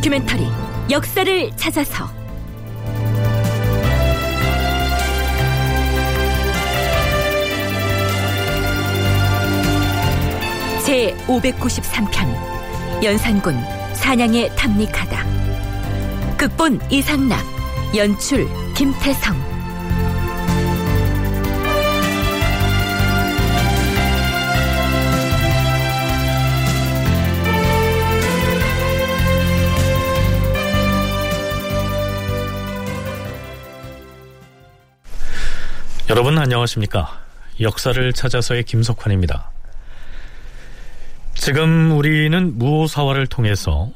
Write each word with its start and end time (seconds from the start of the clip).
다큐멘터리 0.00 0.46
역사를 0.90 1.50
찾아서. 1.56 2.08
제 10.86 11.14
593편 11.26 13.04
연산군 13.04 13.58
사냥에 13.92 14.48
탐닉하다. 14.56 15.24
극본 16.38 16.80
이상락 16.90 17.38
연출 17.94 18.48
김태성 18.74 19.49
여러분 36.10 36.36
안녕하십니까? 36.38 37.20
역사를 37.60 38.12
찾아서의 38.12 38.64
김석환입니다. 38.64 39.48
지금 41.34 41.96
우리는 41.96 42.58
무오사화를 42.58 43.28
통해서 43.28 43.92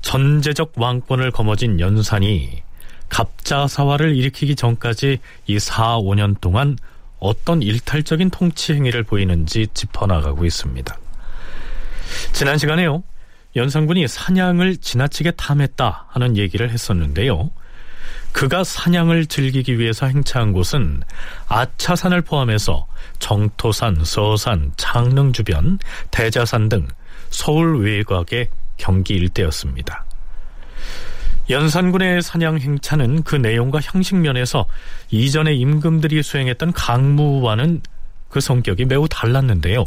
전제적 0.00 0.72
왕권을 0.76 1.30
거머쥔 1.32 1.78
연산이 1.78 2.62
갑자사화를 3.10 4.16
일으키기 4.16 4.56
전까지 4.56 5.18
이 5.48 5.58
4, 5.58 5.98
5년 5.98 6.40
동안 6.40 6.78
어떤 7.18 7.60
일탈적인 7.60 8.30
통치 8.30 8.72
행위를 8.72 9.02
보이는지 9.02 9.66
짚어나가고 9.74 10.46
있습니다. 10.46 10.98
지난 12.32 12.56
시간에요. 12.56 13.02
연산군이 13.54 14.08
사냥을 14.08 14.78
지나치게 14.78 15.32
탐했다 15.32 16.06
하는 16.08 16.38
얘기를 16.38 16.70
했었는데요. 16.70 17.50
그가 18.32 18.64
사냥을 18.64 19.26
즐기기 19.26 19.78
위해서 19.78 20.06
행차한 20.06 20.52
곳은 20.52 21.02
아차산을 21.48 22.22
포함해서 22.22 22.86
정토산, 23.18 24.04
서산, 24.04 24.72
창릉 24.76 25.32
주변, 25.32 25.78
대자산 26.10 26.68
등 26.68 26.86
서울 27.30 27.84
외곽의 27.84 28.48
경기 28.76 29.14
일대였습니다. 29.14 30.04
연산군의 31.50 32.22
사냥 32.22 32.58
행차는 32.58 33.24
그 33.24 33.34
내용과 33.34 33.80
형식 33.82 34.16
면에서 34.16 34.66
이전의 35.10 35.58
임금들이 35.58 36.22
수행했던 36.22 36.72
강무와는 36.72 37.82
그 38.28 38.40
성격이 38.40 38.84
매우 38.84 39.08
달랐는데요. 39.08 39.84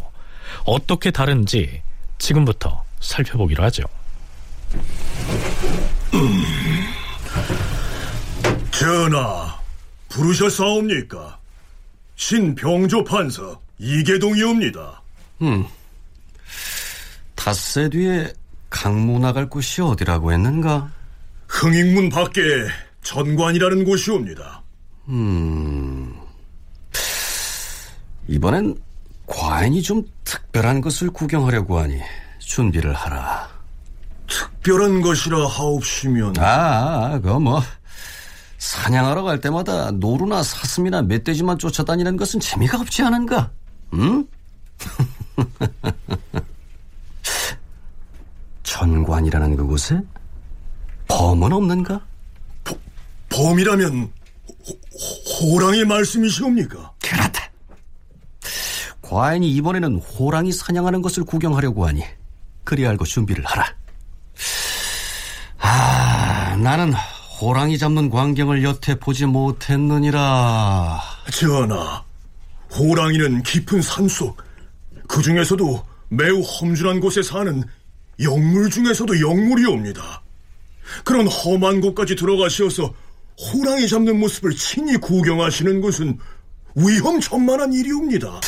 어떻게 0.66 1.10
다른지 1.10 1.82
지금부터 2.18 2.84
살펴보기로 3.00 3.64
하죠. 3.64 3.84
전하, 8.84 9.62
부르셨사옵니까? 10.10 11.40
신병조 12.18 13.06
판사 13.06 13.58
이계동이옵니다. 13.78 15.02
닷새 17.34 17.88
뒤에 17.88 18.34
강무 18.70 19.20
나갈 19.20 19.50
곳이 19.50 19.82
어디라고 19.82 20.34
했는가? 20.34 20.92
흥익문 21.48 22.10
밖에 22.10 22.42
전관이라는 23.04 23.86
곳이옵니다. 23.86 24.62
이번엔 28.28 28.78
과인이 29.28 29.82
좀 29.82 30.04
특별한 30.26 30.82
것을 30.82 31.10
구경하려고 31.10 31.80
하니 31.80 32.02
준비를 32.40 32.94
하라. 32.94 33.48
특별한 34.28 35.02
것이라 35.02 35.48
하옵시면 35.48 36.34
아, 36.40 37.12
그거 37.22 37.40
뭐 37.40 37.62
사냥하러 38.64 39.24
갈 39.24 39.42
때마다 39.42 39.92
노루나 39.92 40.42
사슴이나 40.42 41.02
멧돼지만 41.02 41.60
쫓아다니는 41.60 42.16
것은 42.16 42.40
재미가 42.40 42.80
없지 42.80 43.04
않은가? 43.04 43.52
응? 43.96 44.26
전관이라는 48.64 49.58
그곳에 49.58 50.02
범은 51.10 51.52
없는가? 51.52 52.06
범이라면 53.28 54.14
호, 54.48 55.56
호랑이 55.56 55.84
말씀이시옵니까? 55.84 56.94
그렇다. 57.04 57.50
과인이 59.02 59.52
이번에는 59.56 59.98
호랑이 59.98 60.54
사냥하는 60.54 61.02
것을 61.02 61.26
구경하려고 61.26 61.86
하니 61.86 62.02
그리 62.64 62.88
알고 62.88 63.04
준비를 63.04 63.44
하라. 63.44 63.76
아, 65.60 66.56
나는 66.56 66.94
호랑이 67.40 67.78
잡는 67.78 68.10
광경을 68.10 68.64
여태 68.64 68.96
보지 68.96 69.26
못했느니라. 69.26 71.02
전하, 71.32 72.04
호랑이는 72.72 73.42
깊은 73.44 73.82
산속, 73.82 74.38
그 75.08 75.22
중에서도 75.22 75.84
매우 76.10 76.42
험준한 76.42 77.00
곳에 77.00 77.24
사는 77.24 77.64
영물 78.22 78.70
중에서도 78.70 79.20
영물이옵니다. 79.20 80.22
그런 81.04 81.28
험한 81.28 81.82
곳까지 81.82 82.16
들어가시어서 82.16 82.94
호랑이 83.40 83.88
잡는 83.88 84.20
모습을 84.20 84.56
친히 84.56 84.96
구경하시는 84.98 85.82
것은 85.82 86.20
위험천만한 86.76 87.74
일이옵니다. 87.74 88.42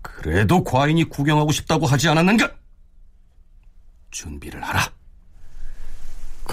그래도 0.00 0.64
과인이 0.64 1.04
구경하고 1.04 1.52
싶다고 1.52 1.86
하지 1.86 2.08
않았는가? 2.08 2.50
준비를 4.10 4.62
하라. 4.62 4.95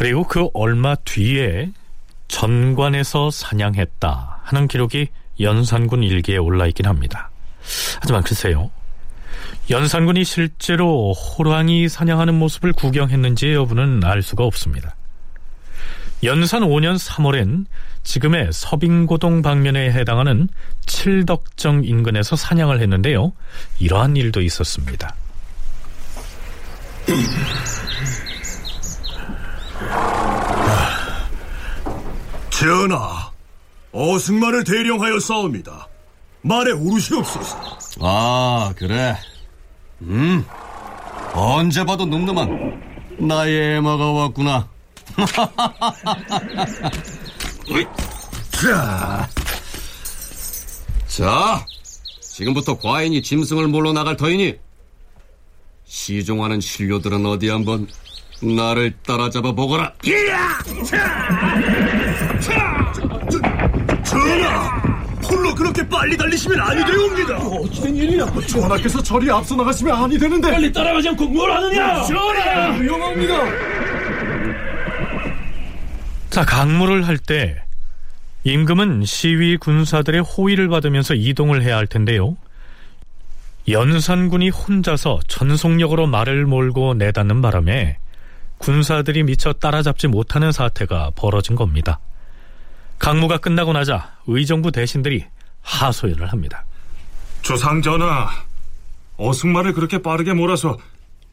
그리고 0.04 0.26
그 0.26 0.50
얼마 0.54 0.96
뒤에 0.96 1.72
전관에서 2.28 3.32
사냥했다 3.32 4.42
하는 4.44 4.68
기록이 4.68 5.08
연산군 5.40 6.04
일기에 6.04 6.36
올라 6.36 6.68
있긴 6.68 6.88
합니다. 6.88 7.32
하지만 8.02 8.22
글쎄요. 8.22 8.70
연산군이 9.70 10.26
실제로 10.26 11.14
호랑이 11.14 11.88
사냥하는 11.88 12.34
모습을 12.34 12.74
구경했는지의 12.74 13.54
여부는 13.54 14.04
알 14.04 14.22
수가 14.22 14.44
없습니다. 14.44 14.94
연산 16.24 16.64
5년 16.64 16.98
3월엔 16.98 17.66
지금의 18.04 18.50
서빙고동 18.52 19.42
방면에 19.42 19.90
해당하는 19.94 20.50
칠덕정 20.86 21.86
인근에서 21.86 22.36
사냥을 22.36 22.82
했는데요. 22.82 23.32
이러한 23.80 24.18
일도 24.18 24.42
있었습니다. 24.42 25.16
전하, 32.64 33.30
어승만을 33.92 34.64
대령하여 34.64 35.20
싸웁니다. 35.20 35.90
말에 36.44 36.72
오르시옵소서. 36.72 37.78
아, 38.00 38.74
그래. 38.78 39.18
음, 40.02 40.46
언제 41.34 41.84
봐도 41.84 42.06
늠름한 42.06 43.18
나의 43.20 43.76
애마가 43.78 44.12
왔구나. 44.14 44.70
자, 48.52 49.30
자, 51.06 51.66
지금부터 52.22 52.78
과인이 52.78 53.22
짐승을 53.22 53.68
몰러 53.68 53.92
나갈 53.92 54.16
터이니 54.16 54.56
시종하는 55.84 56.62
신료들은 56.62 57.26
어디 57.26 57.50
한번 57.50 57.90
나를 58.44 58.94
따라잡아 59.06 59.52
보거라. 59.54 59.94
전하! 64.04 64.94
홀로 65.30 65.56
그렇게 65.56 65.88
빨리 65.88 66.18
달리시면 66.18 66.60
아니 66.60 66.86
되옵니다. 66.86 67.38
어찌된 67.38 67.96
일이야? 67.96 68.26
전하께서 68.48 69.02
저리 69.02 69.32
앞서 69.32 69.56
나가시면 69.56 70.04
아니 70.04 70.18
되는데. 70.20 70.52
빨리 70.52 70.72
따라가지 70.72 71.10
않고 71.10 71.28
뭘 71.28 71.52
하느냐? 71.52 72.02
전하! 72.04 72.86
영합니다. 72.86 73.34
자, 76.30 76.44
강무를 76.46 77.08
할 77.08 77.18
때 77.18 77.62
임금은 78.46 79.06
시위 79.06 79.56
군사들의 79.58 80.22
호의를 80.22 80.68
받으면서 80.68 81.14
이동을 81.14 81.62
해야 81.64 81.78
할 81.78 81.88
텐데요. 81.88 82.36
연산군이 83.70 84.50
혼자서 84.50 85.22
전속력으로 85.30 86.08
말을 86.08 86.46
몰고 86.46 86.96
내닫는 86.96 87.42
바람에 87.42 87.98
군사들이 88.64 89.24
미처 89.24 89.52
따라잡지 89.52 90.08
못하는 90.08 90.54
사태가 90.54 91.12
벌어진 91.18 91.58
겁니다. 91.58 92.00
강무가 92.98 93.38
끝나고 93.38 93.74
나자 93.74 94.16
의정부 94.26 94.72
대신들이 94.72 95.26
하소연을 95.62 96.32
합니다. 96.32 96.64
조상전하, 97.42 98.30
어승말을 99.18 99.74
그렇게 99.74 100.02
빠르게 100.02 100.34
몰아서 100.34 100.78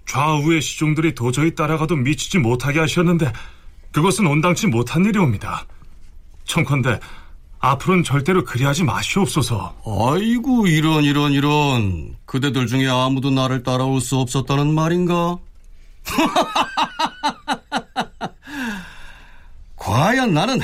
좌우의 0.06 0.60
시종들이 0.60 1.14
도저히 1.14 1.54
따라가도 1.54 1.94
미치지 1.94 2.38
못하게 2.38 2.80
하셨는데 2.80 3.32
그것은 3.92 4.26
온당치 4.26 4.66
못한 4.66 5.04
일이옵니다. 5.04 5.66
청컨대 6.46 6.98
앞으로는 7.60 8.02
절대로 8.02 8.42
그리하지 8.42 8.82
마시옵소서. 8.82 9.76
아이고 9.86 10.66
이런 10.66 11.04
이런 11.04 11.30
이런 11.32 12.16
그대들 12.26 12.66
중에 12.66 12.88
아무도 12.88 13.30
나를 13.30 13.62
따라올 13.62 14.00
수 14.00 14.16
없었다는 14.16 14.74
말인가? 14.74 15.38
과연 19.90 20.32
나는 20.32 20.60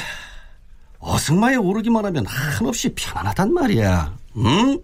어승마에 1.01 1.57
오르기만 1.57 2.05
하면 2.07 2.25
한없이 2.27 2.95
편안하단 2.95 3.53
말이야. 3.53 4.17
응? 4.37 4.81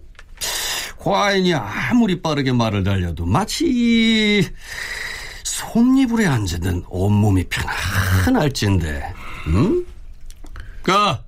과인이 0.97 1.53
아무리 1.53 2.21
빠르게 2.21 2.51
말을 2.51 2.83
달려도 2.83 3.25
마치 3.25 4.45
솜니불에 5.45 6.25
앉는 6.27 6.83
온몸이 6.89 7.45
편안할진데, 7.45 9.13
응? 9.47 9.85
가 10.83 11.23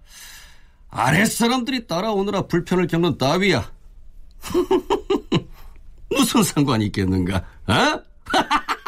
아랫사람들이 0.90 1.88
따라오느라 1.88 2.48
불편을 2.48 2.88
겪는 2.88 3.18
따위야. 3.18 3.72
무슨 6.12 6.44
상관이 6.44 6.88
있겠는가, 6.88 7.46
어? 7.68 8.02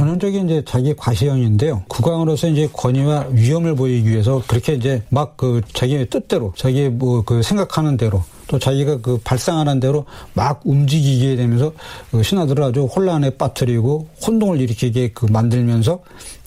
전형적인 0.00 0.46
이제 0.46 0.62
자기 0.66 0.94
과시형인데요. 0.96 1.82
국왕으로서 1.88 2.48
이제 2.48 2.66
권위와 2.72 3.26
위험을 3.32 3.74
보이기 3.76 4.08
위해서 4.08 4.42
그렇게 4.46 4.72
이제 4.72 5.02
막 5.10 5.36
그 5.36 5.60
자기의 5.74 6.08
뜻대로, 6.08 6.54
자기 6.56 6.88
뭐 6.88 7.22
그 7.22 7.42
생각하는 7.42 7.98
대로 7.98 8.24
또 8.46 8.58
자기가 8.58 9.00
그 9.02 9.18
발상하는 9.22 9.78
대로 9.78 10.06
막 10.32 10.62
움직이게 10.64 11.36
되면서 11.36 11.72
그 12.10 12.22
신하들을 12.22 12.64
아주 12.64 12.84
혼란에 12.84 13.30
빠뜨리고 13.30 14.08
혼동을 14.26 14.60
일으키게 14.62 15.10
그 15.12 15.26
만들면서 15.26 16.00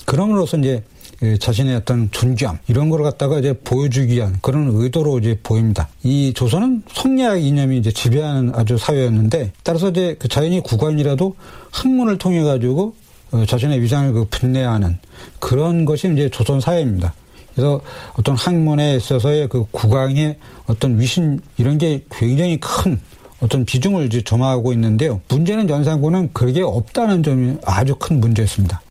그럼으로써 0.05 0.57
이제 0.57 0.83
그 1.19 1.38
자신의 1.38 1.75
어떤 1.75 2.09
존귀함 2.11 2.57
이런 2.67 2.89
걸 2.89 3.03
갖다가 3.03 3.38
이제 3.38 3.53
보여주기 3.53 4.15
위한 4.15 4.35
그런 4.41 4.71
의도로 4.73 5.19
이제 5.19 5.39
보입니다. 5.44 5.88
이 6.03 6.33
조선은 6.35 6.83
성리학 6.91 7.41
이념이 7.41 7.77
이제 7.77 7.91
지배하는 7.91 8.51
아주 8.55 8.77
사회였는데 8.79 9.53
따라서 9.63 9.89
이제 9.89 10.15
그 10.17 10.27
자연히 10.27 10.59
국왕이라도 10.59 11.35
학문을 11.71 12.17
통해 12.17 12.41
가지고 12.44 12.95
어, 12.95 13.02
자신의 13.47 13.81
위상을 13.81 14.13
그 14.13 14.25
분내하는 14.30 15.00
그런 15.39 15.85
것이 15.85 16.12
이제 16.13 16.30
조선 16.30 16.59
사회입니다. 16.59 17.13
그래서 17.53 17.81
어떤 18.18 18.35
학문에 18.35 18.95
있어서의 18.95 19.47
그 19.47 19.65
국왕의 19.71 20.38
어떤 20.65 21.00
위신 21.00 21.39
이런 21.57 21.77
게 21.77 22.03
굉장히 22.12 22.59
큰 22.59 23.00
어떤 23.39 23.65
비중을 23.65 24.06
이제 24.06 24.21
점하고 24.21 24.71
있는데요. 24.74 25.21
문제는 25.27 25.69
연산군은 25.69 26.31
그게 26.33 26.62
없다는 26.62 27.24
점이 27.24 27.57
아주 27.65 27.95
큰 27.95 28.19
문제였습니다. 28.19 28.81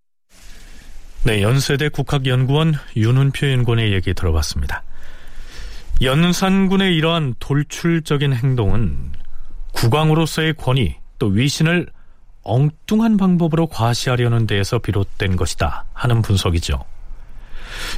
네, 1.25 1.41
연세대 1.41 1.89
국학연구원 1.89 2.75
윤훈표 2.97 3.51
연구원의 3.51 3.93
얘기 3.93 4.13
들어봤습니다. 4.13 4.83
연산군의 6.03 6.97
이러한 6.97 7.35
돌출적인 7.39 8.35
행동은 8.35 9.13
국왕으로서의 9.73 10.55
권위 10.55 10.97
또 11.19 11.27
위신을 11.29 11.87
엉뚱한 12.43 13.17
방법으로 13.17 13.67
과시하려는 13.67 14.47
데에서 14.47 14.79
비롯된 14.79 15.37
것이다 15.37 15.85
하는 15.93 16.23
분석이죠. 16.23 16.85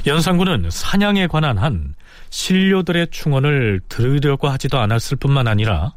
연산군은 0.07 0.69
사냥에 0.69 1.27
관한 1.27 1.57
한 1.57 1.95
신료들의 2.29 3.07
충언을 3.11 3.81
들으려고 3.89 4.47
하지도 4.49 4.79
않았을 4.79 5.17
뿐만 5.17 5.47
아니라 5.47 5.93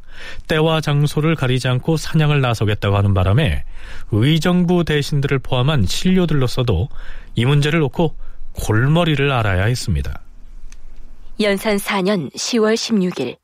때와 0.47 0.81
장소를 0.81 1.35
가리지 1.35 1.69
않고 1.69 1.97
사냥을 1.97 2.41
나서겠다고 2.41 2.97
하는 2.97 3.15
바람에 3.15 3.65
의정부 4.11 4.85
대신들을 4.85 5.39
포함한 5.41 5.87
신료들로서도 5.87 6.89
이 7.35 7.45
문제를 7.45 7.81
놓고 7.81 8.17
골머리를 8.53 9.31
알아야 9.31 9.65
했습니다. 9.65 10.21
연산 11.41 11.77
4년 11.77 12.35
10월 12.35 12.75
16일 12.75 13.37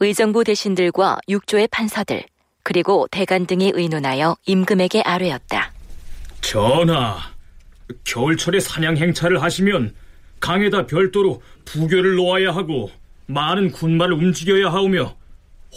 의정부 0.00 0.44
대신들과 0.44 1.18
육조의 1.28 1.68
판사들 1.68 2.24
그리고 2.64 3.06
대간 3.10 3.46
등이 3.46 3.72
의논하여 3.74 4.36
임금에게 4.46 5.02
아뢰었다. 5.02 5.70
전하, 6.40 7.18
겨울철에 8.04 8.58
사냥 8.58 8.96
행차를 8.96 9.42
하시면 9.42 9.94
강에다 10.40 10.86
별도로 10.86 11.42
부교를 11.64 12.16
놓아야 12.16 12.54
하고 12.54 12.90
많은 13.26 13.70
군마를 13.70 14.14
움직여야 14.14 14.72
하오며 14.72 15.14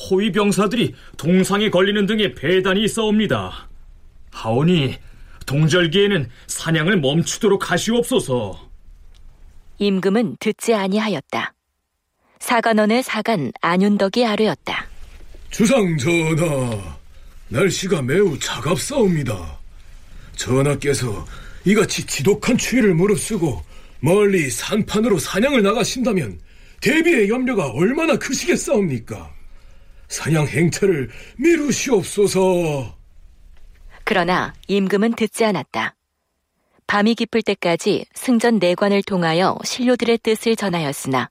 호위 0.09 0.31
병사들이 0.31 0.95
동상에 1.17 1.69
걸리는 1.69 2.05
등의 2.05 2.35
배단이 2.35 2.83
있어옵니다. 2.83 3.67
하오니 4.31 4.97
동절기에는 5.45 6.29
사냥을 6.47 6.99
멈추도록 6.99 7.71
하시옵소서. 7.71 8.69
임금은 9.79 10.37
듣지 10.39 10.73
아니하였다. 10.73 11.53
사관원의 12.39 13.03
사관 13.03 13.51
안윤덕이 13.61 14.25
아뢰었다. 14.25 14.87
주상 15.49 15.97
전하, 15.97 16.97
날씨가 17.49 18.01
매우 18.01 18.37
차갑사옵니다. 18.39 19.57
전하께서 20.35 21.25
이같이 21.65 22.05
지독한 22.05 22.57
추위를 22.57 22.93
무릅쓰고 22.93 23.61
멀리 23.99 24.49
산판으로 24.49 25.17
사냥을 25.17 25.63
나가신다면 25.63 26.39
대비의 26.81 27.29
염려가 27.29 27.71
얼마나 27.71 28.15
크시겠사옵니까? 28.17 29.31
사냥 30.07 30.47
행차를 30.47 31.09
미루시옵소서. 31.37 32.95
그러나 34.03 34.53
임금은 34.67 35.15
듣지 35.15 35.43
않았다. 35.43 35.95
밤이 36.85 37.15
깊을 37.15 37.41
때까지 37.41 38.05
승전 38.13 38.59
내관을 38.59 39.03
통하여 39.03 39.57
신료들의 39.65 40.19
뜻을 40.19 40.55
전하였으나 40.55 41.29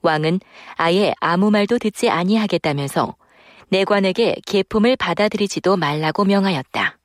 왕은 0.00 0.40
아예 0.76 1.12
아무 1.20 1.50
말도 1.50 1.78
듣지 1.78 2.08
아니하겠다면서 2.08 3.14
내관에게 3.70 4.36
계품을 4.46 4.96
받아들이지도 4.96 5.76
말라고 5.76 6.24
명하였다. 6.24 6.98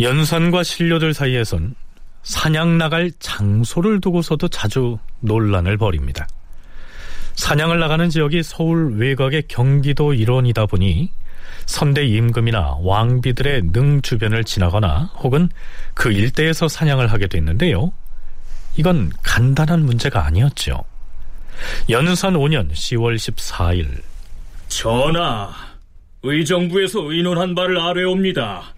연산과 0.00 0.62
신료들 0.62 1.14
사이에선 1.14 1.74
사냥 2.22 2.78
나갈 2.78 3.10
장소를 3.18 4.00
두고서도 4.00 4.48
자주 4.48 4.98
논란을 5.20 5.76
벌입니다. 5.76 6.26
사냥을 7.34 7.80
나가는 7.80 8.08
지역이 8.10 8.42
서울 8.42 8.96
외곽의 8.96 9.44
경기도 9.48 10.12
일원이다 10.14 10.66
보니 10.66 11.10
선대 11.66 12.04
임금이나 12.04 12.78
왕비들의 12.80 13.70
능 13.72 14.02
주변을 14.02 14.44
지나거나 14.44 15.12
혹은 15.18 15.48
그 15.94 16.12
일대에서 16.12 16.68
사냥을 16.68 17.12
하게 17.12 17.26
됐는데요. 17.26 17.92
이건 18.76 19.12
간단한 19.22 19.84
문제가 19.84 20.26
아니었죠. 20.26 20.84
연산 21.90 22.34
5년 22.34 22.70
10월 22.72 23.16
14일 23.16 24.02
전하, 24.72 25.52
의정부에서 26.22 27.12
의논한 27.12 27.54
바를 27.54 27.78
아뢰옵니다. 27.78 28.74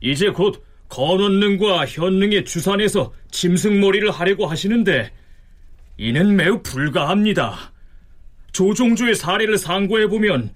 이제 0.00 0.28
곧 0.28 0.62
건원능과 0.88 1.86
현능의 1.86 2.44
주산에서 2.44 3.12
짐승몰이를 3.30 4.10
하려고 4.10 4.46
하시는데 4.46 5.10
이는 5.96 6.36
매우 6.36 6.62
불가합니다. 6.62 7.72
조종조의 8.52 9.14
사례를 9.14 9.56
상고해보면 9.58 10.52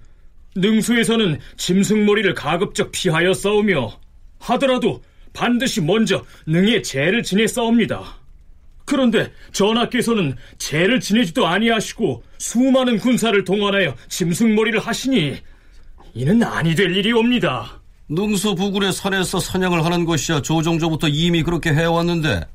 능수에서는 0.55 1.39
짐승몰이를 1.57 2.33
가급적 2.35 2.91
피하여 2.91 3.33
싸우며 3.33 3.99
하더라도 4.39 5.01
반드시 5.33 5.81
먼저 5.81 6.23
능의 6.45 6.83
죄를 6.83 7.23
지내 7.23 7.47
싸웁니다. 7.47 8.24
그런데 8.85 9.31
전하께서는 9.51 10.35
죄를 10.57 10.99
지내지도 10.99 11.47
아니하시고 11.47 12.23
수많은 12.37 12.99
군사를 12.99 13.43
동원하여 13.43 13.95
짐승몰이를 14.09 14.79
하시니 14.79 15.41
이는 16.13 16.43
아니 16.43 16.75
될 16.75 16.95
일이옵니다. 16.95 17.81
능수 18.07 18.53
부근의 18.55 18.93
산에서 18.93 19.39
사냥을 19.39 19.83
하는 19.83 20.05
것이야 20.05 20.43
조정조부터 20.43 21.07
이미 21.07 21.41
그렇게 21.41 21.73
해왔는데 21.73 22.47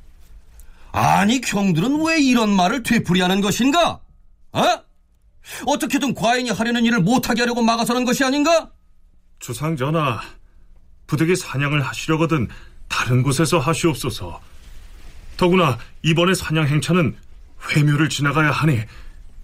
아니 0.92 1.40
경들은 1.40 2.04
왜 2.06 2.20
이런 2.20 2.50
말을 2.50 2.84
되풀이하는 2.84 3.40
것인가? 3.40 4.00
어? 4.52 4.62
어떻게든 5.66 6.14
과인이 6.14 6.50
하려는 6.50 6.84
일을 6.84 7.00
못하게 7.00 7.42
하려고 7.42 7.62
막아서는 7.62 8.04
것이 8.04 8.24
아닌가? 8.24 8.70
주상 9.40 9.76
전하, 9.76 10.20
부득이 11.06 11.34
사냥을 11.34 11.82
하시려거든 11.82 12.48
다른 12.88 13.22
곳에서 13.22 13.58
하시옵소서. 13.58 14.40
더구나 15.40 15.78
이번의 16.02 16.34
사냥 16.34 16.66
행차는 16.66 17.16
회묘를 17.70 18.10
지나가야 18.10 18.50
하니 18.50 18.78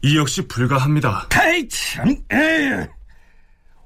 이 0.03 0.19
역시 0.19 0.47
불가합니다. 0.47 1.29
아이 1.31 1.67
참, 1.71 2.15
에이. 2.31 2.87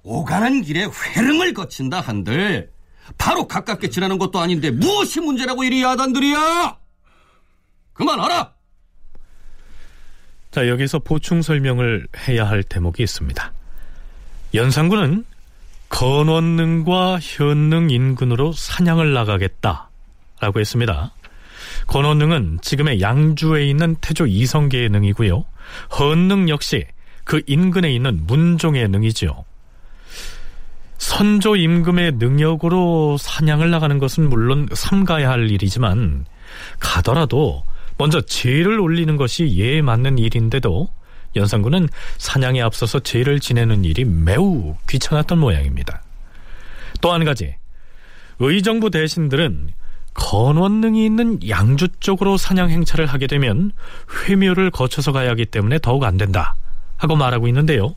오가는 0.02 0.60
길에 0.62 0.86
회릉을 0.86 1.54
거친다 1.54 2.00
한들 2.00 2.68
바로 3.16 3.46
가깝게 3.46 3.90
지나는 3.90 4.18
것도 4.18 4.40
아닌데 4.40 4.72
무엇이 4.72 5.20
문제라고 5.20 5.62
이리 5.62 5.84
야단들이야? 5.84 6.78
그만하라. 7.92 8.54
자, 10.50 10.66
여기서 10.66 10.98
보충 10.98 11.42
설명을 11.42 12.08
해야 12.26 12.48
할 12.48 12.64
대목이 12.64 13.04
있습니다. 13.04 13.52
연산군은 14.54 15.24
건원능과 15.90 17.20
현능 17.20 17.90
인근으로 17.90 18.50
사냥을 18.50 19.12
나가겠다라고 19.12 20.58
했습니다. 20.58 21.12
건원능은 21.90 22.60
지금의 22.62 23.00
양주에 23.00 23.66
있는 23.66 23.96
태조 24.00 24.26
이성계의 24.26 24.90
능이고요. 24.90 25.44
헌능 25.98 26.48
역시 26.48 26.86
그 27.24 27.42
인근에 27.46 27.92
있는 27.92 28.26
문종의 28.28 28.88
능이지요. 28.88 29.44
선조 30.98 31.56
임금의 31.56 32.12
능력으로 32.12 33.16
사냥을 33.18 33.70
나가는 33.70 33.98
것은 33.98 34.28
물론 34.28 34.68
삼가야 34.72 35.28
할 35.28 35.50
일이지만 35.50 36.26
가더라도 36.78 37.64
먼저 37.98 38.20
제를 38.20 38.78
올리는 38.78 39.16
것이 39.16 39.56
예에 39.56 39.82
맞는 39.82 40.18
일인데도 40.18 40.88
연산군은 41.34 41.88
사냥에 42.18 42.60
앞서서 42.60 43.00
제를 43.00 43.40
지내는 43.40 43.84
일이 43.84 44.04
매우 44.04 44.76
귀찮았던 44.88 45.38
모양입니다. 45.38 46.02
또 47.00 47.12
한 47.12 47.24
가지 47.24 47.56
의정부 48.38 48.90
대신들은 48.90 49.70
건원능이 50.14 51.04
있는 51.04 51.38
양주 51.48 51.88
쪽으로 52.00 52.36
사냥 52.36 52.70
행차를 52.70 53.06
하게 53.06 53.26
되면 53.26 53.72
회묘를 54.28 54.70
거쳐서 54.70 55.12
가야 55.12 55.30
하기 55.30 55.46
때문에 55.46 55.78
더욱 55.80 56.04
안 56.04 56.16
된다 56.16 56.54
하고 56.96 57.16
말하고 57.16 57.48
있는데요. 57.48 57.94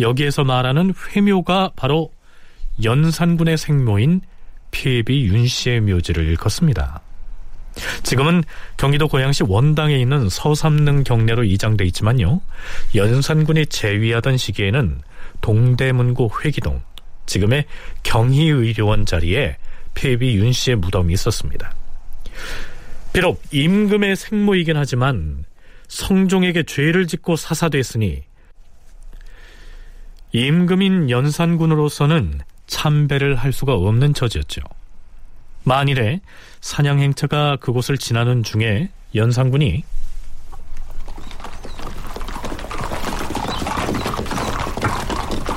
여기에서 0.00 0.44
말하는 0.44 0.94
회묘가 1.10 1.72
바로 1.76 2.10
연산군의 2.82 3.58
생모인 3.58 4.22
폐비 4.70 5.26
윤씨의 5.26 5.80
묘지를 5.80 6.24
일컫습니다. 6.28 7.00
지금은 8.02 8.42
경기도 8.78 9.06
고양시 9.06 9.44
원당에 9.46 9.96
있는 9.96 10.28
서삼릉 10.30 11.04
경내로 11.04 11.44
이장돼 11.44 11.84
있지만요. 11.86 12.40
연산군이 12.94 13.66
재위하던 13.66 14.38
시기에는 14.38 15.00
동대문구 15.42 16.30
회기동, 16.42 16.80
지금의 17.26 17.66
경희의료원 18.02 19.04
자리에 19.04 19.56
폐비 19.96 20.36
윤 20.36 20.52
씨의 20.52 20.76
무덤이 20.76 21.12
있었습니다. 21.14 21.74
비록 23.12 23.42
임금의 23.50 24.14
생모이긴 24.14 24.76
하지만 24.76 25.44
성종에게 25.88 26.62
죄를 26.64 27.06
짓고 27.06 27.34
사사됐으니 27.36 28.22
임금인 30.32 31.10
연산군으로서는 31.10 32.40
참배를 32.66 33.36
할 33.36 33.52
수가 33.52 33.74
없는 33.74 34.12
처지였죠. 34.12 34.60
만일에 35.64 36.20
사냥 36.60 37.00
행차가 37.00 37.56
그곳을 37.56 37.96
지나는 37.96 38.42
중에 38.42 38.90
연산군이 39.14 39.82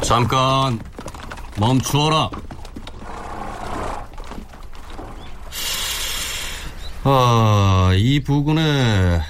잠깐 0.02 0.80
멈추어라. 1.60 2.30
아, 7.04 7.92
이 7.96 8.20
부근에 8.20 9.22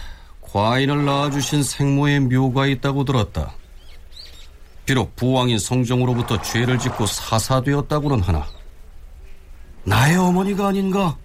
과인을 0.41 1.05
낳아주신 1.05 1.61
생모의 1.61 2.21
묘가 2.21 2.65
있다고 2.65 3.05
들었다. 3.05 3.53
비록 4.85 5.15
부왕인 5.15 5.59
성종으로부터 5.59 6.41
죄를 6.41 6.79
짓고 6.79 7.05
사사되었다고는 7.05 8.21
하나 8.21 8.47
나의 9.83 10.17
어머니가 10.17 10.69
아닌가? 10.69 11.15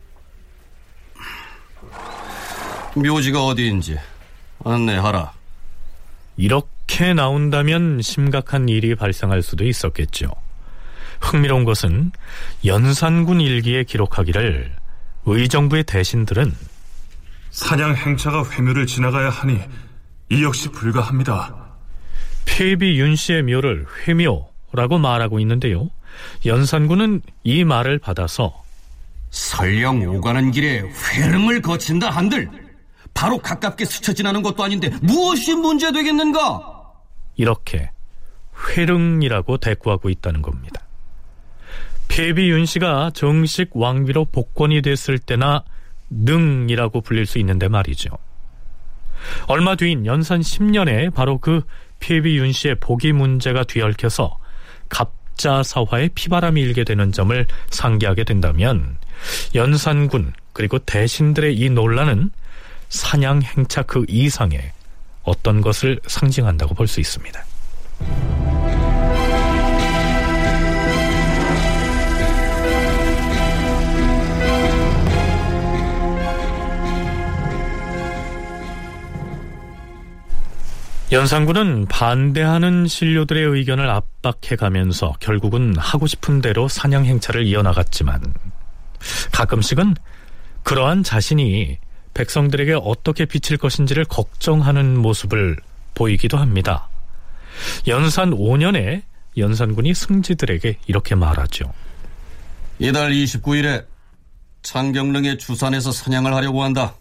묘지가 2.95 3.43
어디인지 3.47 3.99
안내하라. 4.65 5.33
이렇게 6.37 7.15
나온다면 7.15 8.03
심각한 8.03 8.69
일이 8.69 8.95
발생할 8.95 9.41
수도 9.41 9.65
있었겠죠. 9.65 10.31
흥미로운 11.21 11.65
것은 11.65 12.13
연산군 12.67 13.41
일기에 13.41 13.85
기록하기를 13.85 14.84
의정부의 15.27 15.85
대신들은 15.85 16.53
사냥 17.51 17.95
행차가 17.95 18.45
회묘를 18.51 18.87
지나가야 18.87 19.31
하니 19.31 19.61
이 20.31 20.43
역시 20.43 20.69
불가합니다. 20.71 21.55
폐비 22.45 22.99
윤 22.99 23.17
씨의 23.17 23.43
묘를 23.45 23.87
회묘라고 24.07 24.99
말하고 24.99 25.39
있는데요. 25.41 25.89
연산군은 26.45 27.23
이 27.43 27.65
말을 27.65 27.99
받아서 27.99 28.63
설령 29.31 30.03
오가는 30.03 30.51
길에 30.51 30.81
회릉을 30.81 31.61
거친다 31.63 32.11
한들 32.11 32.49
바로 33.15 33.39
가깝게 33.39 33.85
스쳐 33.85 34.13
지나는 34.13 34.43
것도 34.43 34.63
아닌데 34.63 34.91
무엇이 35.01 35.55
문제되겠는가? 35.55 36.83
이렇게 37.37 37.91
회릉이라고 38.69 39.59
대꾸하고 39.59 40.11
있다는 40.11 40.43
겁니다. 40.43 40.84
폐비 42.15 42.49
윤 42.49 42.65
씨가 42.65 43.11
정식 43.13 43.71
왕비로 43.75 44.27
복권이 44.27 44.83
됐을 44.83 45.19
때나 45.19 45.65
능이라고 46.11 47.01
불릴 47.01 47.27
수 47.27 47.41
있는데 47.41 47.67
말이죠. 47.67 48.09
얼마 49.49 49.75
뒤인 49.75 50.07
연산 50.07 50.41
10년에 50.41 51.13
바로 51.13 51.39
그 51.39 51.63
폐비 51.99 52.37
윤 52.39 52.53
씨의 52.53 52.77
복위 52.77 53.11
문제가 53.11 53.65
뒤얽혀서 53.65 54.39
갑자사화의 54.91 56.11
피바람이 56.15 56.61
일게 56.61 56.85
되는 56.85 57.11
점을 57.11 57.47
상기하게 57.71 58.23
된다면 58.23 58.97
연산군 59.57 60.35
그리고 60.53 60.79
대신들의 60.79 61.57
이 61.57 61.69
논란은 61.69 62.31
사냥 62.91 63.43
행차 63.43 63.83
그 63.83 64.05
이상의 64.07 64.71
어떤 65.25 65.61
것을 65.61 65.99
상징한다고 66.07 66.77
볼 66.77 66.87
수 66.87 67.01
있습니다. 67.01 67.45
연산군은 81.15 81.87
반대하는 81.87 82.89
신료들의 82.89 83.45
의견을 83.45 83.89
압박해가면서 83.89 85.15
결국은 85.21 85.77
하고 85.79 86.09
싶은 86.09 86.41
대로 86.41 86.67
사냥 86.67 87.05
행차를 87.05 87.47
이어나갔지만 87.47 88.35
가끔씩은 89.31 89.95
그러한 90.65 91.05
자신이 91.05 91.79
백성들에게 92.15 92.79
어떻게 92.83 93.27
비칠 93.27 93.59
것인지를 93.59 94.07
걱정하는 94.07 94.99
모습을 94.99 95.57
보이기도 95.95 96.37
합니다. 96.37 96.89
연산 97.87 98.33
5년에 98.33 99.03
연산군이 99.37 99.95
승지들에게 99.95 100.79
이렇게 100.89 101.15
말하죠. 101.15 101.73
이달 102.81 103.13
29일에 103.13 103.87
창경릉의 104.63 105.39
주산에서 105.39 105.93
사냥을 105.93 106.35
하려고 106.35 106.65
한다. 106.65 106.97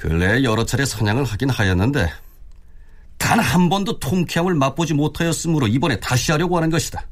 근래 0.00 0.42
여러 0.44 0.64
차례 0.64 0.86
사냥을 0.86 1.24
하긴 1.24 1.50
하였는데 1.50 2.10
단 3.18 3.38
한 3.38 3.68
번도 3.68 3.98
통쾌함을 3.98 4.54
맛보지 4.54 4.94
못하였으므로 4.94 5.68
이번에 5.68 6.00
다시 6.00 6.32
하려고 6.32 6.56
하는 6.56 6.70
것이다. 6.70 7.04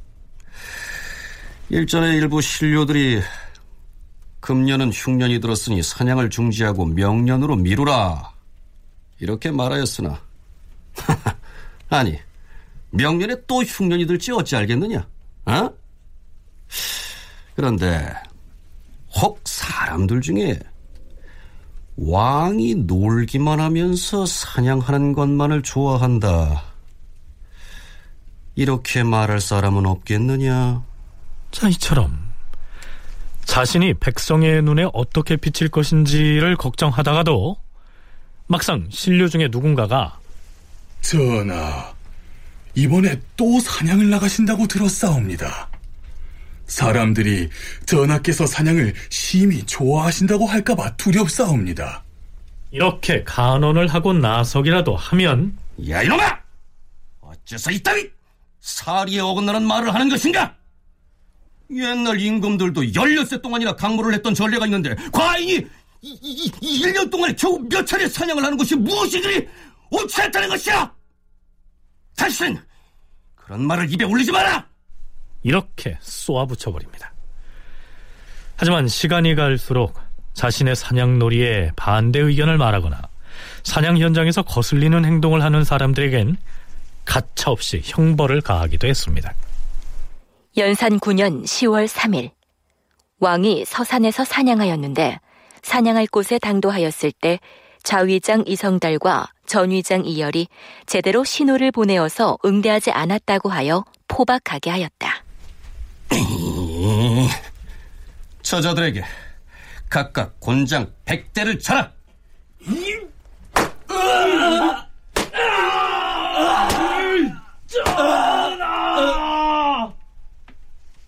일전에 1.69 2.17
일부 2.17 2.41
신료들이 2.41 3.21
금년은 4.41 4.91
흉년이 4.91 5.39
들었으니 5.41 5.83
사냥을 5.83 6.31
중지하고 6.31 6.87
명년으로 6.87 7.57
미루라 7.57 8.33
이렇게 9.21 9.51
말하였으나 9.51 10.19
아니 11.91 12.19
명년에 12.91 13.43
또 13.47 13.63
흉년이 13.63 14.07
들지 14.07 14.33
어찌 14.33 14.57
알겠느냐? 14.57 15.07
어? 15.45 15.71
그런데 17.55 18.15
혹 19.15 19.41
사람들 19.45 20.23
중에 20.23 20.59
왕이 22.01 22.77
놀기만 22.87 23.59
하면서 23.59 24.25
사냥하는 24.25 25.15
것만을 25.15 25.63
좋아한다. 25.63 26.63
이렇게 28.55 29.03
말할 29.03 29.41
사람은 29.41 29.85
없겠느냐? 29.85 30.85
자, 31.51 31.69
이처럼 31.69 32.17
자신이 33.45 33.95
백성의 33.95 34.63
눈에 34.63 34.87
어떻게 34.93 35.37
비칠 35.37 35.69
것인지를 35.69 36.57
걱정하다가도 36.57 37.57
막상 38.47 38.87
신료 38.91 39.29
중에 39.29 39.49
누군가가 39.51 40.19
전하, 41.01 41.93
이번에 42.75 43.21
또 43.37 43.59
사냥을 43.59 44.09
나가신다고 44.11 44.69
들었사옵니다. 44.69 45.69
사람들이 46.69 47.49
전하께서 47.87 48.47
사냥을 48.47 48.95
심히 49.11 49.65
좋아하신다고 49.65 50.47
할까봐 50.47 50.97
두렵사옵니다. 50.97 52.05
이렇게 52.71 53.25
간언을 53.25 53.89
하고 53.89 54.13
나서기라도 54.13 54.95
하면 54.95 55.59
야 55.89 56.03
이놈아! 56.03 56.39
어째서 57.21 57.71
이따위 57.73 58.09
사리에 58.61 59.21
어긋나는 59.21 59.67
말을 59.67 59.93
하는 59.93 60.09
것인가? 60.09 60.55
옛날 61.71 62.21
임금들도 62.21 62.95
열여세 62.95 63.41
동안이나 63.41 63.75
강물을 63.75 64.15
했던 64.15 64.35
전례가 64.35 64.67
있는데 64.67 64.95
과인이 65.13 65.67
이, 66.01 66.19
이, 66.23 66.53
이 66.61 66.83
1년 66.83 67.11
동안에 67.11 67.35
겨우 67.35 67.59
몇 67.69 67.85
차례 67.87 68.07
사냥을 68.07 68.45
하는 68.45 68.57
것이 68.57 68.77
무엇이 68.77 69.21
그리 69.21 69.49
옳지 69.91 70.23
않다는 70.23 70.49
것이야! 70.51 70.95
당신 72.17 72.59
그런 73.35 73.67
말을 73.67 73.91
입에 73.93 74.05
올리지 74.05 74.31
마라! 74.31 74.67
이렇게 75.43 75.97
쏘아붙여 76.01 76.73
버립니다. 76.73 77.13
하지만 78.57 78.89
시간이 78.89 79.35
갈수록 79.35 79.95
자신의 80.35 80.77
사냥놀이에 80.77 81.73
반대 81.77 82.19
의견을 82.19 82.59
말하거나 82.59 83.01
사냥 83.63 83.99
현장에서 83.99 84.43
거슬리는 84.43 85.05
행동을 85.05 85.43
하는 85.43 85.65
사람들에겐 85.65 86.37
가차없이 87.05 87.83
형벌을 87.85 88.41
가하기도 88.41 88.87
했습니다. 88.87 89.33
연산 90.57 90.99
9년 90.99 91.45
10월 91.45 91.87
3일 91.87 92.31
왕이 93.21 93.65
서산에서 93.65 94.25
사냥하였는데 94.25 95.19
사냥할 95.63 96.07
곳에 96.07 96.39
당도하였을 96.39 97.13
때 97.13 97.41
좌위장 97.83 98.45
이성달과 98.47 99.29
전위장 99.47 100.05
이열이 100.05 100.49
제대로 100.87 101.25
신호를 101.25 101.71
보내어서 101.71 102.39
응대하지 102.45 102.91
않았다고 102.91 103.49
하여 103.49 103.85
포박하게 104.09 104.71
하였다. 104.71 105.28
저자들에게 108.43 109.05
각각 109.89 110.39
곤장 110.41 110.93
100대를 111.05 111.61
쳐라! 111.61 111.93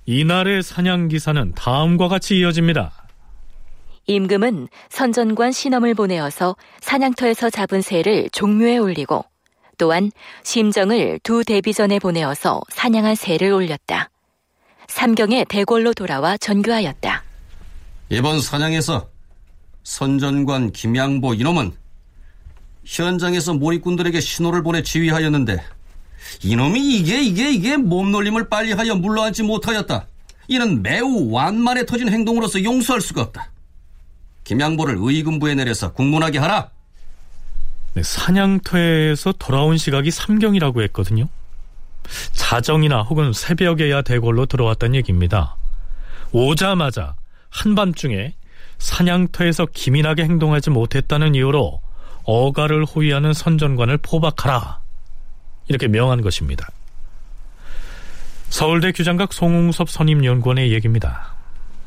이날의 0.06 0.62
사냥 0.64 1.08
기사는 1.08 1.52
다음과 1.54 2.08
같이 2.08 2.38
이어집니다. 2.38 2.90
임금은 4.06 4.66
선전관 4.88 5.52
신엄을 5.52 5.94
보내어서 5.94 6.56
사냥터에서 6.80 7.48
잡은 7.48 7.80
새를 7.80 8.28
종묘에 8.30 8.78
올리고 8.78 9.24
또한 9.78 10.10
심정을 10.42 11.20
두 11.22 11.44
대비전에 11.44 12.00
보내어서 12.00 12.60
사냥한 12.70 13.14
새를 13.14 13.52
올렸다. 13.52 14.10
삼경에 14.90 15.44
대궐로 15.48 15.94
돌아와 15.94 16.36
전교하였다. 16.36 17.22
이번 18.10 18.40
사냥에서 18.40 19.08
선전관 19.84 20.72
김양보 20.72 21.34
이놈은 21.34 21.72
현장에서 22.84 23.54
몰입꾼들에게 23.54 24.20
신호를 24.20 24.62
보내 24.62 24.82
지휘하였는데 24.82 25.62
이놈이 26.42 26.96
이게 26.96 27.22
이게 27.22 27.52
이게 27.52 27.76
몸놀림을 27.76 28.48
빨리하여 28.48 28.96
물러앉지 28.96 29.44
못하였다. 29.44 30.06
이는 30.48 30.82
매우 30.82 31.30
완만에 31.30 31.86
터진 31.86 32.08
행동으로서 32.08 32.62
용서할 32.64 33.00
수가 33.00 33.22
없다. 33.22 33.50
김양보를 34.42 34.96
의금부에 34.98 35.54
내려서 35.54 35.92
국문하게 35.92 36.38
하라. 36.38 36.70
네, 37.94 38.02
사냥터에서 38.02 39.32
돌아온 39.38 39.78
시각이 39.78 40.10
삼경이라고 40.10 40.82
했거든요. 40.82 41.28
자정이나 42.32 43.02
혹은 43.02 43.32
새벽에야 43.32 44.02
대궐로 44.02 44.46
들어왔다는 44.46 44.94
얘기입니다. 44.96 45.56
오자마자 46.32 47.14
한밤중에 47.50 48.34
사냥터에서 48.78 49.66
기민하게 49.66 50.24
행동하지 50.24 50.70
못했다는 50.70 51.34
이유로 51.34 51.80
어가를 52.24 52.84
호위하는 52.84 53.32
선전관을 53.32 53.98
포박하라. 53.98 54.80
이렇게 55.68 55.88
명한 55.88 56.22
것입니다. 56.22 56.68
서울대 58.48 58.90
규장각 58.92 59.32
송웅섭 59.32 59.88
선임연구원의 59.90 60.72
얘기입니다. 60.72 61.34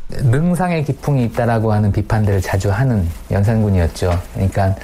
능상의 0.10 0.86
기풍이 0.86 1.26
있다라고 1.26 1.74
하는 1.74 1.92
비판들을 1.92 2.42
자주 2.42 2.72
하는 2.72 3.08
연산군이었죠. 3.32 4.22
그러니까 4.34 4.76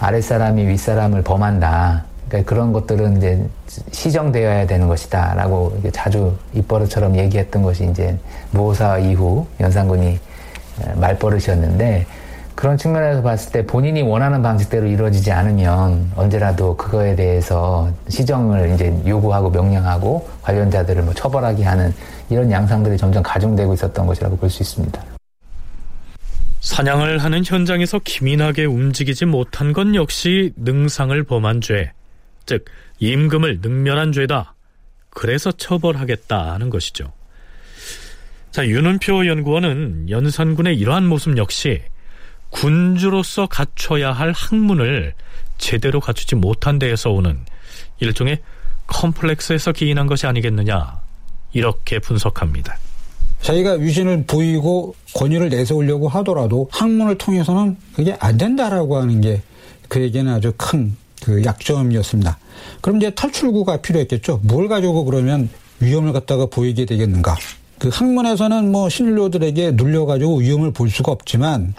아랫사람이 0.00 0.66
윗사람을 0.66 1.22
범한다. 1.22 2.04
그러니까 2.28 2.48
그런 2.48 2.72
것들은 2.72 3.16
이제 3.16 3.42
시정되어야 3.90 4.66
되는 4.66 4.86
것이다라고 4.86 5.80
자주 5.92 6.36
입버릇처럼 6.54 7.16
얘기했던 7.16 7.62
것이 7.62 7.88
이제 7.90 8.16
무호사 8.50 8.98
이후 8.98 9.46
연산군이 9.60 10.18
말버릇이었는데 10.96 12.06
그런 12.54 12.76
측면에서 12.76 13.22
봤을 13.22 13.52
때 13.52 13.64
본인이 13.64 14.02
원하는 14.02 14.42
방식대로 14.42 14.86
이루어지지 14.86 15.30
않으면 15.30 16.10
언제라도 16.16 16.76
그거에 16.76 17.14
대해서 17.14 17.88
시정을 18.08 18.74
이제 18.74 18.92
요구하고 19.06 19.50
명령하고 19.50 20.28
관련자들을 20.42 21.02
뭐 21.02 21.14
처벌하게 21.14 21.62
하는 21.62 21.94
이런 22.30 22.50
양상들이 22.50 22.96
점점 22.96 23.22
가중되고 23.22 23.74
있었던 23.74 24.06
것이라고 24.06 24.36
볼 24.36 24.50
수 24.50 24.62
있습니다. 24.62 25.00
사냥을 26.60 27.18
하는 27.18 27.42
현장에서 27.44 28.00
기민하게 28.02 28.64
움직이지 28.64 29.24
못한 29.26 29.72
건 29.72 29.94
역시 29.94 30.52
능상을 30.56 31.22
범한 31.24 31.60
죄, 31.60 31.92
즉 32.48 32.64
임금을 32.98 33.60
능멸한 33.60 34.12
죄다. 34.12 34.54
그래서 35.10 35.52
처벌하겠다는 35.52 36.70
것이죠. 36.70 37.12
자, 38.50 38.66
윤은표 38.66 39.26
연구원은 39.26 40.08
연산군의 40.08 40.76
이러한 40.78 41.06
모습 41.06 41.36
역시 41.36 41.82
군주로서 42.50 43.46
갖춰야 43.46 44.12
할 44.12 44.32
학문을 44.32 45.12
제대로 45.58 46.00
갖추지 46.00 46.36
못한 46.36 46.78
데에서 46.78 47.10
오는 47.10 47.38
일종의 48.00 48.38
컴플렉스에서 48.86 49.72
기인한 49.72 50.06
것이 50.06 50.26
아니겠느냐 50.26 51.00
이렇게 51.52 51.98
분석합니다. 51.98 52.78
자기가 53.42 53.72
위신을 53.72 54.24
보이고 54.26 54.96
권위를 55.14 55.50
내세우려고 55.50 56.08
하더라도 56.08 56.68
학문을 56.72 57.18
통해서는 57.18 57.76
그게 57.94 58.16
안 58.18 58.38
된다라고 58.38 58.96
하는 58.96 59.20
게 59.20 59.42
그에게는 59.88 60.32
아주 60.32 60.54
큰 60.56 60.96
그 61.24 61.44
약점이었습니다. 61.44 62.38
그럼 62.80 62.96
이제 62.98 63.10
탈출구가 63.10 63.78
필요했겠죠. 63.78 64.40
뭘 64.42 64.68
가지고 64.68 65.04
그러면 65.04 65.48
위험을 65.80 66.12
갖다가 66.12 66.46
보이게 66.46 66.84
되겠는가? 66.84 67.36
그 67.78 67.88
학문에서는 67.92 68.72
뭐 68.72 68.88
신료들에게 68.88 69.72
눌려가지고 69.72 70.38
위험을 70.38 70.72
볼 70.72 70.90
수가 70.90 71.12
없지만 71.12 71.74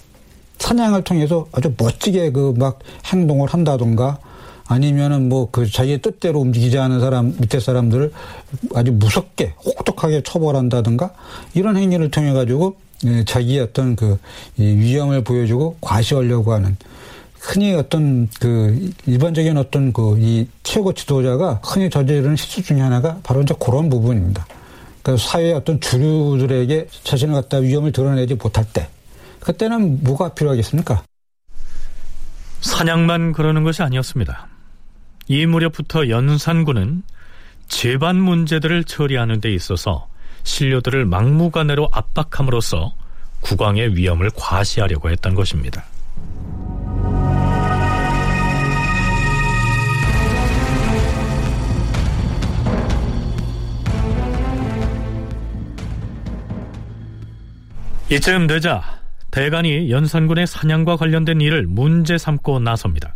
사냥을 0.60 1.04
통해서 1.04 1.48
아주 1.52 1.74
멋지게 1.78 2.32
그 2.32 2.54
막 2.58 2.80
행동을 3.06 3.48
한다던가 3.50 4.20
아니면은 4.68 5.30
뭐 5.30 5.50
그 5.52 5.70
자기의 5.70 6.02
뜻대로 6.02 6.40
움직이지 6.42 6.78
않은 6.78 7.00
사람 7.00 7.34
밑에 7.40 7.60
사람들을 7.60 8.12
아주 8.76 8.92
무섭게 8.94 9.54
혹독하게 9.66 10.22
처벌한다든가 10.24 11.12
이런 11.54 11.76
행위를 11.76 12.12
통해 12.12 12.34
가지고 12.34 12.76
예, 13.06 13.24
자기의 13.26 13.62
어떤 13.62 13.96
그 13.96 14.20
위험을 14.58 15.24
보여주고 15.24 15.78
과시하려고 15.82 16.54
하는 16.54 16.76
흔히 17.50 17.74
어떤 17.74 18.30
그 18.40 18.92
일반적인 19.08 19.58
어떤 19.58 19.92
그 19.92 20.18
이 20.20 20.48
최고 20.64 20.94
지도자가 20.94 21.62
흔히 21.64 21.90
저지르는 21.90 22.36
실수 22.36 22.62
중에 22.62 22.80
하나가 22.80 23.20
바로 23.24 23.42
이제 23.42 23.56
그런 23.60 23.90
부분입니다. 23.90 24.46
그러니까 25.02 25.26
사회의 25.26 25.54
어떤 25.54 25.80
주류들에게 25.82 26.88
자신을 27.04 27.34
갖다 27.34 27.58
위험을 27.58 27.92
드러내지 27.92 28.36
못할 28.36 28.66
때 28.72 28.88
그때는 29.40 30.04
뭐가 30.04 30.34
필요하겠습니까? 30.36 31.04
사냥만 32.62 33.32
그러는 33.34 33.64
것이 33.64 33.82
아니었습니다. 33.82 34.48
이 35.28 35.46
무렵부터 35.46 36.10
연산군은 36.10 37.04
재반 37.68 38.18
문제들을 38.18 38.84
처리하는 38.84 39.42
데 39.42 39.52
있어서 39.54 40.08
신료들을 40.44 41.06
막무가내로 41.06 41.90
압박함으로써 41.92 42.94
국왕의 43.42 43.96
위험을 43.96 44.30
과시하려고 44.36 45.10
했던 45.10 45.34
것입니다. 45.34 45.86
이쯤 58.12 58.48
되자 58.48 58.82
대간이 59.30 59.92
연산군의 59.92 60.48
사냥과 60.48 60.96
관련된 60.96 61.42
일을 61.42 61.68
문제 61.68 62.18
삼고 62.18 62.60
나섭니다. 62.60 63.16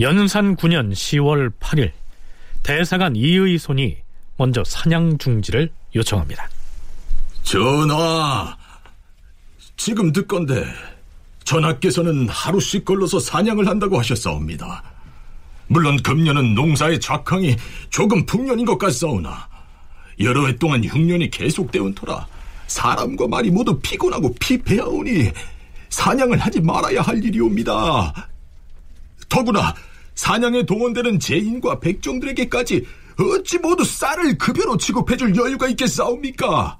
연산 0.00 0.56
9년 0.56 0.90
10월 0.90 1.52
8일 1.60 1.92
대사관 2.64 3.14
이의손이 3.14 3.98
먼저 4.36 4.64
사냥 4.64 5.16
중지를 5.18 5.70
요청합니다. 5.94 6.48
전하, 7.44 8.56
지금 9.76 10.12
듣건데 10.12 10.64
전하께서는 11.44 12.28
하루씩 12.28 12.84
걸러서 12.84 13.20
사냥을 13.20 13.68
한다고 13.68 13.96
하셨사옵니다. 13.98 14.82
물론 15.68 15.96
금년은 16.02 16.56
농사의 16.56 16.98
작황이 16.98 17.56
조금 17.90 18.26
풍년인 18.26 18.66
것 18.66 18.76
같사오나 18.76 19.48
여러 20.18 20.46
해 20.46 20.56
동안 20.56 20.82
흉년이 20.82 21.30
계속되온 21.30 21.94
터라 21.94 22.26
사람과 22.70 23.26
말이 23.26 23.50
모두 23.50 23.78
피곤하고 23.80 24.32
피폐하오니 24.34 25.32
사냥을 25.88 26.38
하지 26.38 26.60
말아야 26.60 27.02
할 27.02 27.22
일이옵니다. 27.22 28.28
더구나 29.28 29.74
사냥에 30.14 30.64
동원되는 30.64 31.18
제인과 31.18 31.80
백정들에게까지 31.80 32.86
어찌 33.18 33.58
모두 33.58 33.84
쌀을 33.84 34.38
급여로 34.38 34.76
취급해줄 34.76 35.36
여유가 35.36 35.68
있겠사옵니까? 35.68 36.78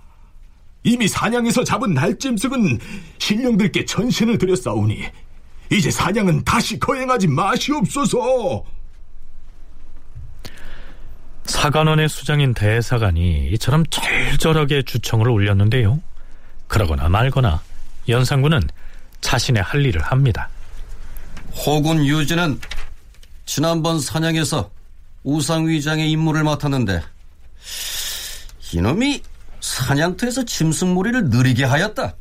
이미 0.85 1.09
사냥에서 1.09 1.65
잡은 1.65 1.93
날짐승은 1.93 2.79
신령들께 3.19 3.85
전신을 3.85 4.39
드렸사오니 4.39 5.03
이제 5.73 5.91
사냥은 5.91 6.45
다시 6.45 6.79
거행하지 6.79 7.27
마시옵소서. 7.27 8.65
사관원의 11.51 12.09
수장인 12.09 12.55
대사관이 12.55 13.49
이처럼 13.53 13.85
절절하게 13.87 14.85
주청을 14.85 15.29
올렸는데요. 15.29 16.01
그러거나 16.69 17.09
말거나 17.09 17.61
연산군은 18.09 18.61
자신의 19.21 19.63
할 19.63 19.85
일을 19.85 20.01
합니다. 20.01 20.49
호군 21.53 22.07
유지는 22.07 22.61
지난번 23.47 23.99
사냥에서 23.99 24.71
우상위장의 25.25 26.09
임무를 26.13 26.45
맡았는데 26.45 27.03
이놈이 28.73 29.21
사냥터에서 29.61 30.45
짐승몰이를 30.45 31.31
느리게 31.31 31.65
하였다. 31.65 32.15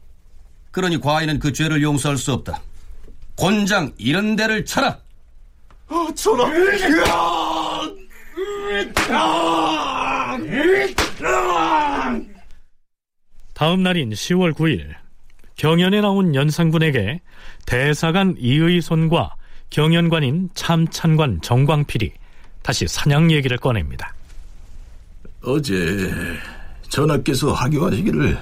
그러니 0.72 1.00
과인은 1.00 1.38
그 1.38 1.54
죄를 1.54 1.84
용서할 1.84 2.18
수 2.18 2.34
없다. 2.34 2.62
곤장 3.36 3.94
이런 4.00 4.36
데를 4.36 4.66
쳐라. 4.66 4.98
아, 5.88 6.08
전하. 6.16 7.59
다음 13.54 13.84
날인 13.84 14.12
10월 14.12 14.54
9일 14.54 14.94
경연에 15.56 16.00
나온 16.02 16.34
연산군에게 16.34 17.20
대사관 17.66 18.36
이의손과 18.40 19.36
경연관인 19.70 20.50
참찬관 20.54 21.42
정광필이 21.42 22.12
다시 22.62 22.88
사냥 22.88 23.32
얘기를 23.32 23.58
꺼냅니다. 23.58 24.14
어제 25.42 26.10
전하께서 26.90 27.52
하교하시기를 27.52 28.38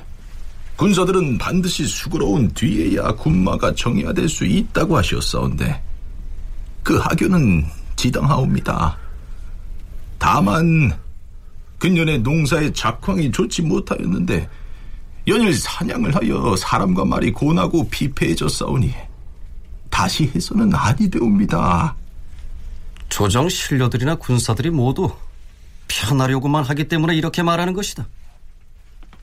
군사들은 0.76 1.38
반드시 1.40 1.86
수고로운 1.88 2.48
뒤에야 2.50 3.12
군마가 3.14 3.74
정의화될 3.74 4.30
수 4.30 4.46
있다고 4.46 4.98
하셨사온데 4.98 5.82
그 6.84 6.98
하교는 6.98 7.66
지당하옵니다. 7.96 9.07
다만 10.18 10.98
근년에 11.80 12.18
농사의 12.20 12.74
작황이 12.74 13.32
좋지 13.32 13.62
못하였는데 13.62 14.50
연일 15.28 15.54
사냥을 15.54 16.16
하여 16.16 16.56
사람과 16.56 17.06
말이 17.06 17.32
고나고 17.32 17.90
피폐해졌사오니 17.90 18.94
다시 19.90 20.32
해서는 20.34 20.74
아니 20.74 21.10
되옵니다. 21.10 21.96
조정 23.10 23.50
신료들이나 23.50 24.16
군사들이 24.16 24.70
모두 24.70 25.12
편하려고만 25.88 26.64
하기 26.66 26.88
때문에 26.88 27.16
이렇게 27.16 27.44
말하는 27.44 27.74
것이다. 27.74 28.08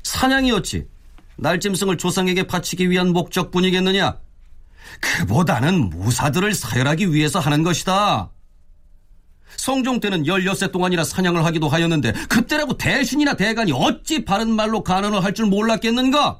사냥이었지. 0.02 0.86
날짐승을 1.36 1.98
조상에게 1.98 2.46
바치기 2.46 2.90
위한 2.90 3.12
목적뿐이겠느냐? 3.12 4.16
그보다는 5.00 5.90
무사들을 5.90 6.54
사열하기 6.54 7.12
위해서 7.12 7.40
하는 7.40 7.62
것이다. 7.62 8.30
성종 9.56 10.00
때는 10.00 10.24
16세 10.24 10.72
동안이나 10.72 11.04
사냥을 11.04 11.44
하기도 11.44 11.68
하였는데 11.68 12.12
그때라고 12.28 12.76
대신이나 12.76 13.34
대간이 13.34 13.72
어찌 13.72 14.24
바른 14.24 14.50
말로 14.50 14.82
간언을 14.82 15.22
할 15.22 15.34
줄 15.34 15.46
몰랐겠는가? 15.46 16.38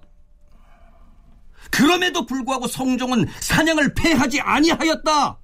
그럼에도 1.70 2.24
불구하고 2.26 2.68
성종은 2.68 3.26
사냥을 3.40 3.94
폐하지 3.94 4.40
아니하였다. 4.40 5.38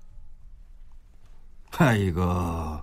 아이고, 1.78 2.80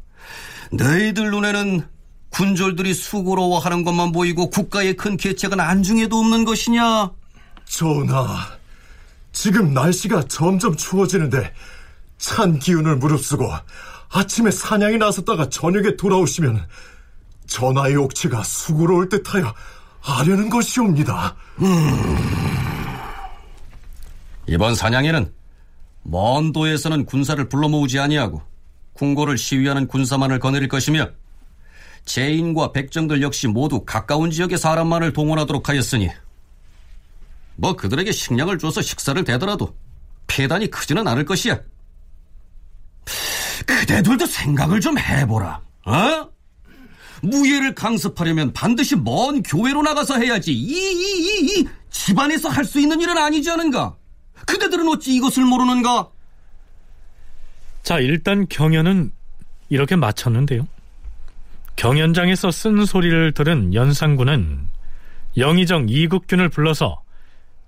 너희들 0.74 1.32
눈에는 1.32 1.88
군졸들이 2.32 2.94
수고로워하는 2.94 3.84
것만 3.86 4.12
보이고 4.12 4.50
국가의 4.50 4.98
큰 4.98 5.16
계책은 5.16 5.60
안중에도 5.62 6.18
없는 6.18 6.44
것이냐? 6.44 7.12
전하, 7.66 8.48
지금 9.32 9.74
날씨가 9.74 10.24
점점 10.28 10.76
추워지는데 10.76 11.54
찬 12.18 12.60
기운을 12.60 12.98
무릅쓰고 12.98 13.50
아침에 14.10 14.52
사냥에 14.52 14.98
나섰다가 14.98 15.50
저녁에 15.50 15.96
돌아오시면 15.96 16.66
전하의 17.48 17.96
옥체가 17.98 18.44
수고로울 18.44 19.10
듯하여 19.10 19.54
아려는 20.02 20.50
것이옵니다. 20.50 21.36
음... 21.60 22.48
이번 24.48 24.76
사냥에는 24.76 25.34
먼 26.04 26.54
도에서는 26.54 27.06
군사를 27.06 27.50
불러 27.50 27.68
모으지 27.68 28.00
아니하고 28.00 28.42
궁궐을 28.94 29.38
시위하는 29.38 29.88
군사만을 29.88 30.40
거느릴 30.40 30.70
것이며 30.70 31.10
제인과 32.06 32.72
백정들 32.72 33.22
역시 33.22 33.48
모두 33.48 33.84
가까운 33.84 34.32
지역의 34.32 34.58
사람만을 34.58 35.12
동원하도록 35.12 35.68
하였으니 35.68 36.10
뭐 37.58 37.76
그들에게 37.76 38.12
식량을 38.12 38.58
줘서 38.58 38.82
식사를 38.82 39.22
대더라도 39.26 39.76
폐단이 40.28 40.70
크지는 40.70 41.08
않을 41.08 41.26
것이야. 41.26 41.60
그대들도 43.66 44.26
생각을 44.26 44.80
좀 44.82 44.98
해보라. 44.98 45.62
어? 45.86 46.30
무예를 47.22 47.74
강습하려면 47.74 48.54
반드시 48.54 48.96
먼 48.96 49.42
교회로 49.42 49.82
나가서 49.82 50.20
해야지. 50.20 50.54
이, 50.54 50.74
이, 50.74 51.52
이, 51.52 51.60
이 51.60 51.68
집안에서 51.90 52.50
할 52.50 52.64
수 52.66 52.80
있는 52.80 53.02
일은 53.02 53.18
아니지 53.18 53.50
않은가? 53.50 53.96
그대들은 54.46 54.88
어찌 54.90 55.16
이것을 55.16 55.44
모르는가? 55.46 56.10
자, 57.84 58.00
일단 58.00 58.46
경연은 58.48 59.12
이렇게 59.70 59.96
마쳤는데요. 59.96 60.68
경연장에서 61.76 62.52
쓴 62.52 62.86
소리를 62.86 63.34
들은 63.34 63.74
연산군은 63.74 64.68
영의정 65.38 65.88
이국균을 65.90 66.50
불러서 66.50 67.02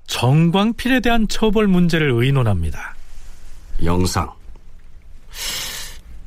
정광필에 0.08 1.02
대한 1.02 1.28
처벌 1.28 1.68
문제를 1.68 2.12
의논합니다. 2.12 2.96
영상. 3.84 4.32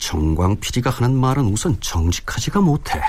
정광필이가 0.03 0.91
하는 0.91 1.15
말은 1.15 1.45
우선 1.45 1.79
정직하지가 1.81 2.61
못해. 2.61 3.01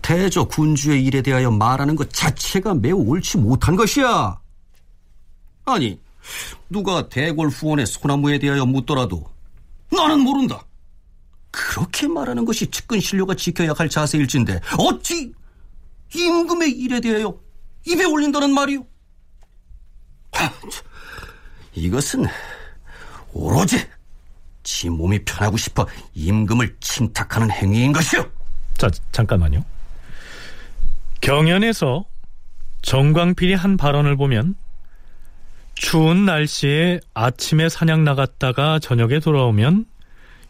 대저 0.00 0.44
군주의 0.44 1.04
일에 1.04 1.22
대하여 1.22 1.50
말하는 1.50 1.96
것 1.96 2.12
자체가 2.12 2.74
매우 2.74 2.98
옳지 2.98 3.38
못한 3.38 3.74
것이야. 3.74 4.40
아니, 5.64 6.00
누가 6.70 7.08
대궐 7.08 7.48
후원의 7.48 7.86
소나무에 7.86 8.38
대하여 8.38 8.64
묻더라도 8.64 9.28
나는 9.90 10.20
모른다. 10.20 10.64
그렇게 11.50 12.06
말하는 12.06 12.44
것이 12.44 12.70
측근 12.70 13.00
신료가 13.00 13.34
지켜야 13.34 13.74
할 13.76 13.88
자세일진데 13.88 14.60
어찌 14.78 15.32
임금의 16.14 16.70
일에 16.70 17.00
대하여 17.00 17.36
입에 17.86 18.04
올린다는 18.04 18.54
말이오? 18.54 18.86
하, 20.32 20.52
이것은 21.74 22.24
오로지 23.32 23.84
지 24.62 24.88
몸이 24.88 25.24
편하고 25.24 25.56
싶어 25.56 25.86
임금을 26.14 26.76
침탁하는 26.80 27.50
행위인 27.50 27.92
것이오. 27.92 28.24
자, 28.76 28.90
잠깐만요. 29.12 29.64
경연에서 31.20 32.04
정광필이 32.82 33.54
한 33.54 33.76
발언을 33.76 34.16
보면 34.16 34.56
추운 35.74 36.26
날씨에 36.26 37.00
아침에 37.14 37.68
사냥 37.68 38.04
나갔다가 38.04 38.78
저녁에 38.78 39.20
돌아오면 39.20 39.86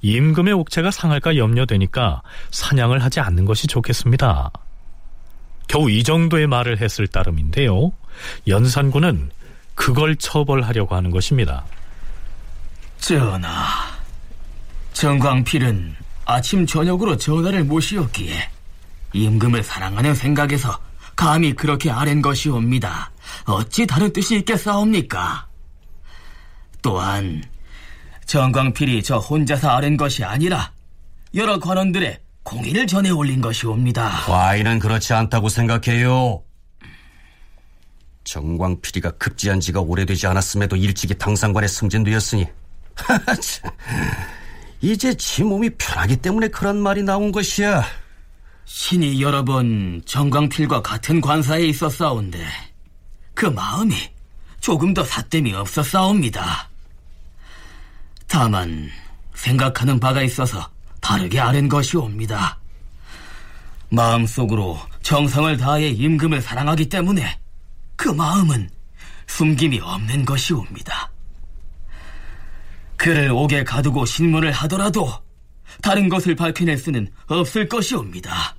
임금의 0.02 0.52
옥체가 0.54 0.90
상할까 0.90 1.36
염려되니까 1.36 2.22
사냥을 2.50 3.02
하지 3.02 3.20
않는 3.20 3.44
것이 3.44 3.66
좋겠습니다. 3.66 4.50
겨우 5.68 5.90
이 5.90 6.02
정도의 6.02 6.48
말을 6.48 6.80
했을 6.80 7.06
따름인데요. 7.06 7.92
연산군은 8.46 9.30
그걸 9.74 10.16
처벌하려고 10.16 10.94
하는 10.94 11.10
것입니다. 11.10 11.64
전하, 12.98 13.81
정광필은 15.02 15.96
아침 16.26 16.64
저녁으로 16.64 17.16
전하를 17.16 17.64
모시었기에 17.64 18.34
임금을 19.12 19.64
사랑하는 19.64 20.14
생각에서 20.14 20.78
감히 21.16 21.54
그렇게 21.54 21.90
아랜 21.90 22.22
것이옵니다. 22.22 23.10
어찌 23.46 23.84
다른 23.84 24.12
뜻이 24.12 24.36
있겠사옵니까? 24.36 25.48
또한 26.82 27.42
정광필이 28.26 29.02
저 29.02 29.16
혼자서 29.16 29.70
아랜 29.70 29.96
것이 29.96 30.22
아니라 30.22 30.70
여러 31.34 31.58
관원들의 31.58 32.20
공의를 32.44 32.86
전해 32.86 33.10
올린 33.10 33.40
것이옵니다. 33.40 34.08
과인은 34.26 34.78
그렇지 34.78 35.14
않다고 35.14 35.48
생각해요. 35.48 36.44
정광필이가 38.22 39.10
급제한 39.18 39.58
지가 39.58 39.80
오래되지 39.80 40.28
않았음에도 40.28 40.76
일찍이 40.76 41.18
당상관에 41.18 41.66
승진되었으니 41.66 42.46
이제 44.82 45.14
지 45.14 45.44
몸이 45.44 45.70
편하기 45.70 46.16
때문에 46.16 46.48
그런 46.48 46.82
말이 46.82 47.04
나온 47.04 47.30
것이야. 47.30 47.84
신이 48.64 49.22
여러 49.22 49.44
번 49.44 50.02
정광필과 50.04 50.82
같은 50.82 51.20
관사에 51.20 51.64
있었사온데 51.66 52.44
그 53.32 53.46
마음이 53.46 53.94
조금 54.60 54.92
더 54.92 55.04
사땜이 55.04 55.54
없었사옵니다. 55.54 56.68
다만 58.26 58.90
생각하는 59.34 60.00
바가 60.00 60.22
있어서 60.22 60.68
다르게 61.00 61.38
아는 61.38 61.68
것이옵니다. 61.68 62.58
마음속으로 63.90 64.78
정성을 65.02 65.56
다해 65.58 65.90
임금을 65.90 66.40
사랑하기 66.40 66.88
때문에 66.88 67.38
그 67.94 68.08
마음은 68.08 68.68
숨김이 69.28 69.78
없는 69.80 70.24
것이옵니다. 70.24 71.11
그를 73.02 73.32
옥에 73.32 73.64
가두고 73.64 74.06
신문을 74.06 74.52
하더라도 74.52 75.12
다른 75.82 76.08
것을 76.08 76.36
밝혀낼 76.36 76.78
수는 76.78 77.08
없을 77.26 77.68
것이옵니다. 77.68 78.54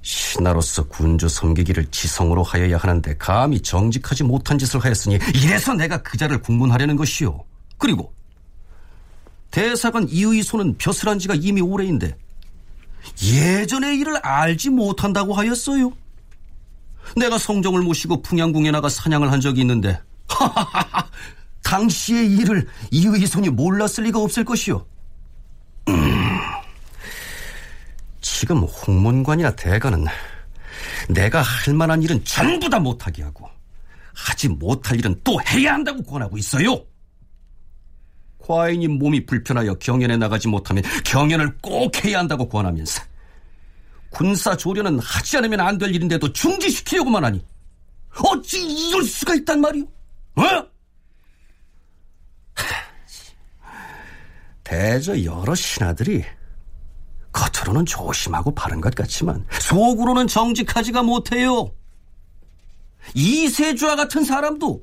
신하로서 0.00 0.84
군주 0.84 1.28
섬기기를 1.28 1.90
지성으로 1.90 2.42
하여야 2.42 2.78
하는데 2.78 3.14
감히 3.18 3.60
정직하지 3.60 4.24
못한 4.24 4.56
짓을 4.56 4.82
하였으니 4.82 5.18
이래서 5.34 5.74
내가 5.74 5.98
그 5.98 6.16
자를 6.16 6.40
국문하려는 6.40 6.96
것이오. 6.96 7.44
그리고 7.76 8.14
대사관 9.50 10.08
이의소는 10.08 10.78
벼슬한 10.78 11.18
지가 11.18 11.34
이미 11.34 11.60
오래인데 11.60 12.16
예전의 13.22 13.98
일을 13.98 14.16
알지 14.22 14.70
못한다고 14.70 15.34
하였어요. 15.34 15.92
내가 17.14 17.36
성종을 17.36 17.82
모시고 17.82 18.22
풍양궁에 18.22 18.70
나가 18.70 18.88
사냥을 18.88 19.30
한 19.30 19.42
적이 19.42 19.60
있는데 19.60 20.00
당시의 21.70 22.32
일을 22.36 22.66
이의손이 22.90 23.48
몰랐을 23.50 24.04
리가 24.04 24.18
없을 24.18 24.44
것이오. 24.44 24.84
음, 25.88 26.40
지금 28.20 28.58
홍문관이나 28.64 29.54
대관은 29.54 30.04
내가 31.08 31.42
할 31.42 31.74
만한 31.74 32.02
일은 32.02 32.24
전부 32.24 32.68
다 32.68 32.80
못하게 32.80 33.22
하고 33.22 33.48
하지 34.14 34.48
못할 34.48 34.98
일은 34.98 35.20
또 35.22 35.38
해야 35.48 35.74
한다고 35.74 36.02
권하고 36.02 36.36
있어요. 36.36 36.84
과인이 38.38 38.88
몸이 38.88 39.26
불편하여 39.26 39.74
경연에 39.74 40.16
나가지 40.16 40.48
못하면 40.48 40.82
경연을 41.04 41.58
꼭 41.62 42.04
해야 42.04 42.18
한다고 42.18 42.48
권하면서 42.48 43.00
군사 44.10 44.56
조련은 44.56 44.98
하지 44.98 45.36
않으면 45.36 45.60
안 45.60 45.78
될 45.78 45.94
일인데도 45.94 46.32
중지시키려고만 46.32 47.24
하니 47.24 47.44
어찌 48.24 48.60
이럴 48.88 49.04
수가 49.04 49.36
있단 49.36 49.60
말이오? 49.60 49.84
어? 50.34 50.70
대저 54.64 55.24
여러 55.24 55.54
신하들이 55.54 56.24
겉으로는 57.32 57.86
조심하고 57.86 58.54
바른 58.54 58.80
것 58.80 58.94
같지만 58.94 59.44
속으로는 59.60 60.26
정직하지가 60.28 61.02
못해요. 61.02 61.72
이세주와 63.14 63.96
같은 63.96 64.24
사람도 64.24 64.82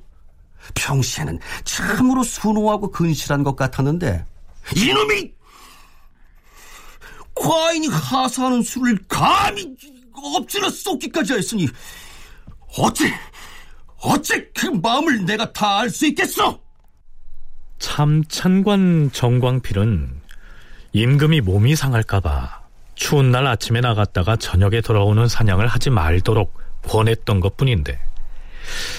평시에는 0.76 1.40
참으로 1.64 2.24
순호하고 2.24 2.92
근실한 2.92 3.44
것 3.44 3.56
같았는데 3.56 4.26
이놈이 4.76 5.34
과인이 7.36 7.88
하사하는 7.88 8.64
술을 8.64 8.98
감히 9.08 9.76
엎질러 10.14 10.70
쏟기까지 10.70 11.34
했으니 11.34 11.68
어째 12.78 13.14
어째 14.00 14.50
그 14.54 14.66
마음을 14.68 15.26
내가 15.26 15.52
다 15.54 15.80
알 15.80 15.90
수 15.90 16.06
있겠어? 16.08 16.60
참 17.80 18.24
찬관 18.28 19.12
정광필은 19.12 20.22
임금이 20.94 21.42
몸이 21.42 21.76
상할까봐 21.76 22.62
추운 22.96 23.32
날 23.32 23.46
아침에 23.46 23.82
나갔다가 23.82 24.36
저녁에 24.36 24.82
돌아오는 24.82 25.28
사냥을 25.28 25.68
하지 25.68 25.90
말도록 25.90 26.58
권했던 26.84 27.40
것 27.40 27.56
뿐인데 27.56 28.00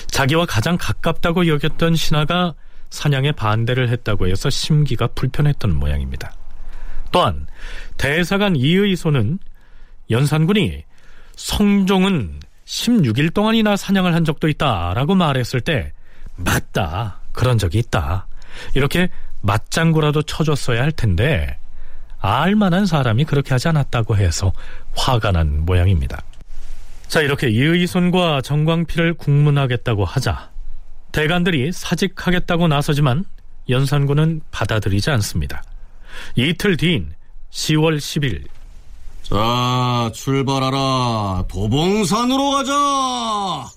자기와 0.06 0.46
가장 0.46 0.78
가깝다고 0.78 1.46
여겼던 1.48 1.96
신하가 1.96 2.54
사냥에 2.90 3.32
반대를 3.32 3.88
했다고 3.90 4.28
해서 4.28 4.48
심기가 4.48 5.08
불편했던 5.08 5.74
모양입니다. 5.74 6.32
또한 7.10 7.46
대사관 7.96 8.56
이의소는 8.56 9.38
연산군이 10.10 10.84
성종은 11.36 12.40
16일 12.64 13.34
동안이나 13.34 13.76
사냥을 13.76 14.14
한 14.14 14.24
적도 14.24 14.48
있다라고 14.48 15.14
말했을 15.14 15.60
때 15.60 15.92
맞다 16.36 17.20
그런 17.32 17.58
적이 17.58 17.78
있다 17.78 18.27
이렇게 18.74 19.08
맞장구라도 19.40 20.22
쳐줬어야 20.22 20.82
할 20.82 20.92
텐데 20.92 21.56
알만한 22.20 22.86
사람이 22.86 23.24
그렇게 23.24 23.50
하지 23.54 23.68
않았다고 23.68 24.16
해서 24.16 24.52
화가 24.96 25.32
난 25.32 25.64
모양입니다. 25.64 26.22
자 27.06 27.20
이렇게 27.20 27.48
이의손과 27.48 28.42
정광필을 28.42 29.14
국문하겠다고 29.14 30.04
하자 30.04 30.50
대관들이 31.12 31.72
사직하겠다고 31.72 32.68
나서지만 32.68 33.24
연산군은 33.68 34.42
받아들이지 34.50 35.10
않습니다. 35.10 35.62
이틀 36.36 36.76
뒤인 36.76 37.12
10월 37.50 37.98
10일 37.98 38.44
자 39.22 40.10
출발하라 40.14 41.44
도봉산으로 41.48 42.50
가자 42.50 43.70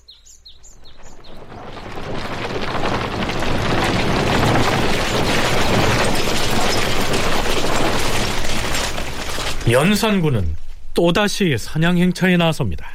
연산군은 9.72 10.54
또다시 10.94 11.56
사냥 11.58 11.96
행차에 11.96 12.36
나섭니다. 12.36 12.86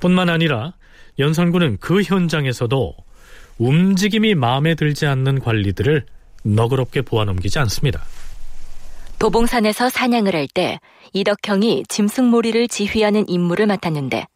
뿐만 0.00 0.30
아니라 0.30 0.72
연산군은 1.18 1.76
그 1.80 2.02
현장에서도 2.02 2.94
움직임이 3.58 4.34
마음에 4.34 4.74
들지 4.74 5.06
않는 5.06 5.40
관리들을 5.40 6.06
너그럽게 6.44 7.02
보아넘기지 7.02 7.58
않습니다. 7.58 8.02
도봉산에서 9.18 9.88
사냥을 9.90 10.34
할 10.34 10.46
때 10.48 10.78
이덕형이 11.12 11.84
짐승몰이를 11.88 12.68
지휘하는 12.68 13.28
임무를 13.28 13.66
맡았는데 13.66 14.26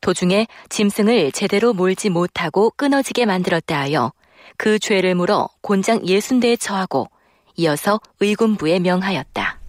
도중에 0.00 0.46
짐승을 0.68 1.32
제대로 1.32 1.72
몰지 1.74 2.08
못하고 2.10 2.70
끊어지게 2.70 3.26
만들었다 3.26 3.78
하여 3.80 4.12
그 4.56 4.78
죄를 4.78 5.14
물어 5.14 5.48
곤장 5.62 6.06
예순대에 6.06 6.56
처하고 6.56 7.08
이어서 7.56 8.00
의군부에 8.20 8.78
명하였다. 8.78 9.59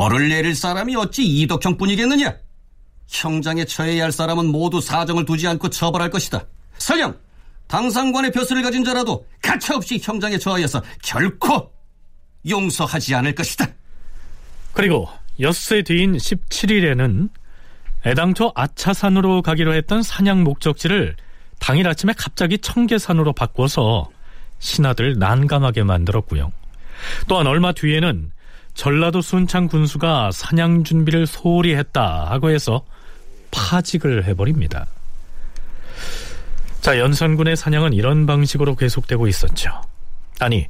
벌을 0.00 0.30
내릴 0.30 0.54
사람이 0.54 0.96
어찌 0.96 1.26
이덕형뿐이겠느냐? 1.26 2.34
형장에 3.06 3.66
처해야 3.66 4.04
할 4.04 4.12
사람은 4.12 4.46
모두 4.46 4.80
사정을 4.80 5.26
두지 5.26 5.46
않고 5.46 5.68
처벌할 5.68 6.08
것이다. 6.08 6.46
설령 6.78 7.18
당상관의 7.66 8.32
벼슬을 8.32 8.62
가진 8.62 8.82
자라도 8.82 9.26
가차없이 9.42 10.00
형장에 10.02 10.38
처하여서 10.38 10.82
결코 11.02 11.70
용서하지 12.48 13.14
않을 13.16 13.34
것이다. 13.34 13.66
그리고 14.72 15.06
엿새 15.38 15.82
뒤인 15.82 16.16
17일에는 16.16 17.28
애당초 18.06 18.52
아차산으로 18.54 19.42
가기로 19.42 19.74
했던 19.74 20.02
사냥 20.02 20.44
목적지를 20.44 21.14
당일 21.58 21.86
아침에 21.86 22.14
갑자기 22.16 22.56
청계산으로 22.56 23.34
바꿔서 23.34 24.08
신하들 24.60 25.18
난감하게 25.18 25.82
만들었고요. 25.82 26.52
또한 27.28 27.46
얼마 27.46 27.72
뒤에는 27.72 28.32
전라도 28.80 29.20
순창 29.20 29.68
군수가 29.68 30.30
사냥 30.32 30.84
준비를 30.84 31.26
소홀히 31.26 31.74
했다 31.74 32.30
하고 32.30 32.48
해서 32.48 32.82
파직을 33.50 34.24
해버립니다. 34.24 34.86
자, 36.80 36.98
연산군의 36.98 37.56
사냥은 37.56 37.92
이런 37.92 38.24
방식으로 38.24 38.76
계속되고 38.76 39.28
있었죠. 39.28 39.82
아니, 40.38 40.66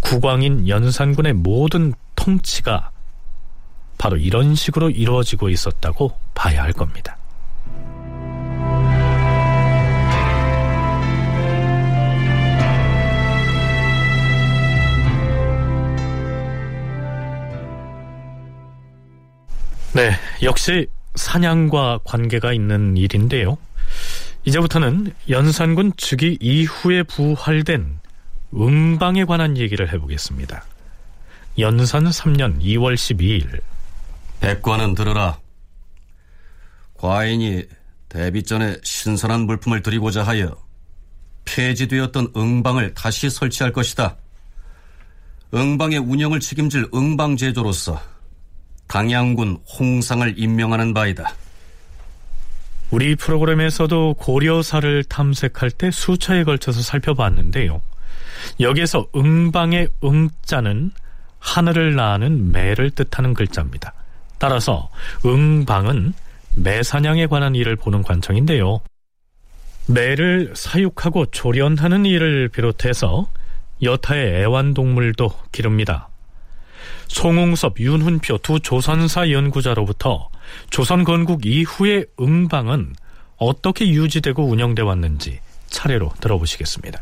국왕인 0.00 0.66
연산군의 0.66 1.34
모든 1.34 1.94
통치가 2.16 2.90
바로 3.96 4.16
이런 4.16 4.56
식으로 4.56 4.90
이루어지고 4.90 5.48
있었다고 5.48 6.18
봐야 6.34 6.64
할 6.64 6.72
겁니다. 6.72 7.16
네, 19.94 20.12
역시 20.42 20.86
사냥과 21.16 22.00
관계가 22.04 22.54
있는 22.54 22.96
일인데요. 22.96 23.58
이제부터는 24.44 25.12
연산군 25.28 25.92
즉위 25.98 26.38
이후에 26.40 27.02
부활된 27.02 28.00
음방에 28.54 29.24
관한 29.24 29.58
얘기를 29.58 29.92
해보겠습니다. 29.92 30.64
연산 31.58 32.04
3년 32.04 32.58
2월 32.60 32.94
12일 32.94 33.60
백관은 34.40 34.94
들으라. 34.94 35.38
과인이 36.94 37.64
대비 38.08 38.42
전에 38.42 38.76
신선한 38.82 39.42
물품을 39.42 39.82
드리고자 39.82 40.22
하여 40.22 40.56
폐지되었던 41.44 42.32
응방을 42.34 42.94
다시 42.94 43.28
설치할 43.28 43.72
것이다. 43.72 44.16
응방의 45.52 45.98
운영을 45.98 46.40
책임질 46.40 46.88
응방제조로서 46.94 48.11
당양군 48.92 49.56
홍상을 49.78 50.34
임명하는 50.36 50.92
바이다. 50.92 51.34
우리 52.90 53.16
프로그램에서도 53.16 54.16
고려사를 54.18 55.04
탐색할 55.04 55.70
때 55.70 55.90
수차에 55.90 56.44
걸쳐서 56.44 56.82
살펴봤는데요. 56.82 57.80
여기에서 58.60 59.06
응방의 59.16 59.88
응자는 60.04 60.90
하늘을 61.38 61.94
나는 61.94 62.52
매를 62.52 62.90
뜻하는 62.90 63.32
글자입니다. 63.32 63.94
따라서 64.36 64.90
응방은 65.24 66.12
매사냥에 66.56 67.28
관한 67.28 67.54
일을 67.54 67.76
보는 67.76 68.02
관청인데요. 68.02 68.82
매를 69.86 70.52
사육하고 70.54 71.30
조련하는 71.30 72.04
일을 72.04 72.48
비롯해서 72.48 73.26
여타의 73.82 74.42
애완동물도 74.42 75.30
기릅니다. 75.50 76.11
송웅섭, 77.12 77.78
윤훈표 77.78 78.38
두 78.38 78.58
조선사 78.60 79.30
연구자로부터 79.30 80.28
조선 80.70 81.04
건국 81.04 81.44
이후의 81.44 82.06
응방은 82.18 82.94
어떻게 83.36 83.86
유지되고 83.88 84.42
운영돼 84.44 84.82
왔는지 84.82 85.38
차례로 85.68 86.10
들어보시겠습니다. 86.20 87.00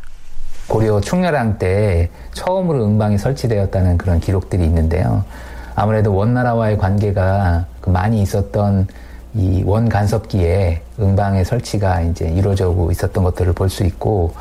고려 0.66 1.00
충렬왕 1.00 1.58
때 1.58 2.10
처음으로 2.32 2.84
응방이 2.86 3.18
설치되었다는 3.18 3.98
그런 3.98 4.18
기록들이 4.20 4.64
있는데요. 4.64 5.24
아무래도 5.76 6.12
원나라와의 6.14 6.76
관계가 6.76 7.66
그 7.80 7.90
많이 7.90 8.20
있었던 8.20 8.88
이 9.34 9.62
원간섭기에 9.64 10.82
응방의 10.98 11.44
설치가 11.44 12.00
이제 12.02 12.28
이루어지고 12.28 12.90
있었던 12.90 13.22
것들을 13.22 13.52
볼 13.52 13.68
수 13.68 13.84
있고 13.84 14.34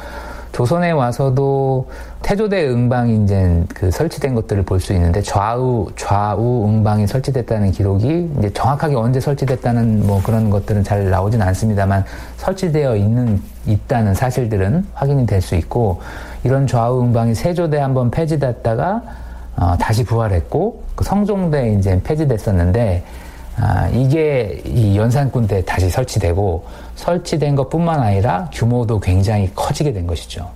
조선에 0.51 0.91
와서도 0.91 1.89
태조대 2.21 2.67
응방이 2.67 3.23
이제 3.23 3.63
그 3.73 3.89
설치된 3.91 4.35
것들을 4.35 4.63
볼 4.63 4.79
수 4.79 4.93
있는데 4.93 5.21
좌우 5.21 5.87
좌우 5.95 6.67
응방이 6.67 7.07
설치됐다는 7.07 7.71
기록이 7.71 8.29
이제 8.37 8.53
정확하게 8.53 8.95
언제 8.95 9.19
설치됐다는 9.19 10.05
뭐 10.05 10.21
그런 10.21 10.49
것들은 10.49 10.83
잘 10.83 11.09
나오진 11.09 11.41
않습니다만 11.41 12.03
설치되어 12.37 12.95
있는 12.97 13.41
있다는 13.65 14.13
사실들은 14.13 14.85
확인이 14.93 15.25
될 15.25 15.41
수 15.41 15.55
있고 15.55 16.01
이런 16.43 16.67
좌우 16.67 17.01
응방이 17.01 17.33
세조대 17.33 17.77
한번 17.79 18.11
폐지됐다가 18.11 19.01
어, 19.55 19.75
다시 19.77 20.03
부활했고 20.03 20.83
그 20.95 21.03
성종대 21.03 21.73
이제 21.73 21.99
폐지됐었는데 22.03 23.03
아, 23.57 23.89
이게 23.89 24.61
이 24.65 24.97
연산군 24.97 25.47
때 25.47 25.63
다시 25.65 25.89
설치되고 25.89 26.65
설치된 26.95 27.55
것뿐만 27.55 27.99
아니라 27.99 28.49
규모도 28.53 28.99
굉장히 28.99 29.51
커지게 29.53 29.91
된 29.91 30.07
것이죠. 30.07 30.49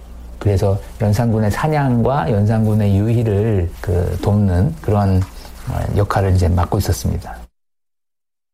그래서 0.44 0.78
연산군의 1.00 1.52
사냥과 1.52 2.30
연산군의 2.30 2.98
유희를 2.98 3.72
그 3.80 4.18
돕는 4.22 4.76
그런 4.82 5.22
어, 5.70 5.80
역할을 5.96 6.36
이제 6.36 6.50
맡고 6.50 6.80
있었습니다. 6.80 7.38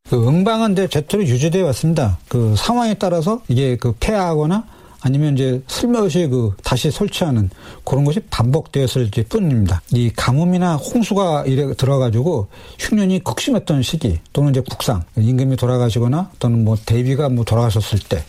그 0.07 0.27
응방은 0.27 0.73
이제 0.73 0.87
제대로 0.87 1.23
유지되어 1.23 1.65
왔습니다. 1.65 2.19
그 2.27 2.53
상황에 2.55 2.93
따라서 2.93 3.41
이게 3.47 3.75
그 3.75 3.95
폐하거나 3.99 4.65
아니면 5.01 5.33
이제 5.33 5.63
슬며시 5.65 6.27
그 6.27 6.51
다시 6.63 6.91
설치하는 6.91 7.49
그런 7.83 8.03
것이 8.05 8.19
반복되었을 8.19 9.09
뿐입니다. 9.27 9.81
이 9.91 10.11
가뭄이나 10.15 10.75
홍수가 10.75 11.45
이래 11.47 11.73
들어가지고 11.73 12.49
흉년이 12.77 13.23
극심했던 13.23 13.81
시기 13.81 14.19
또는 14.31 14.51
이제 14.51 14.61
국상 14.69 15.03
임금이 15.17 15.55
돌아가시거나 15.55 16.29
또는 16.37 16.63
뭐 16.63 16.77
대비가 16.85 17.29
뭐 17.29 17.43
돌아가셨을 17.45 17.97
때 18.07 18.23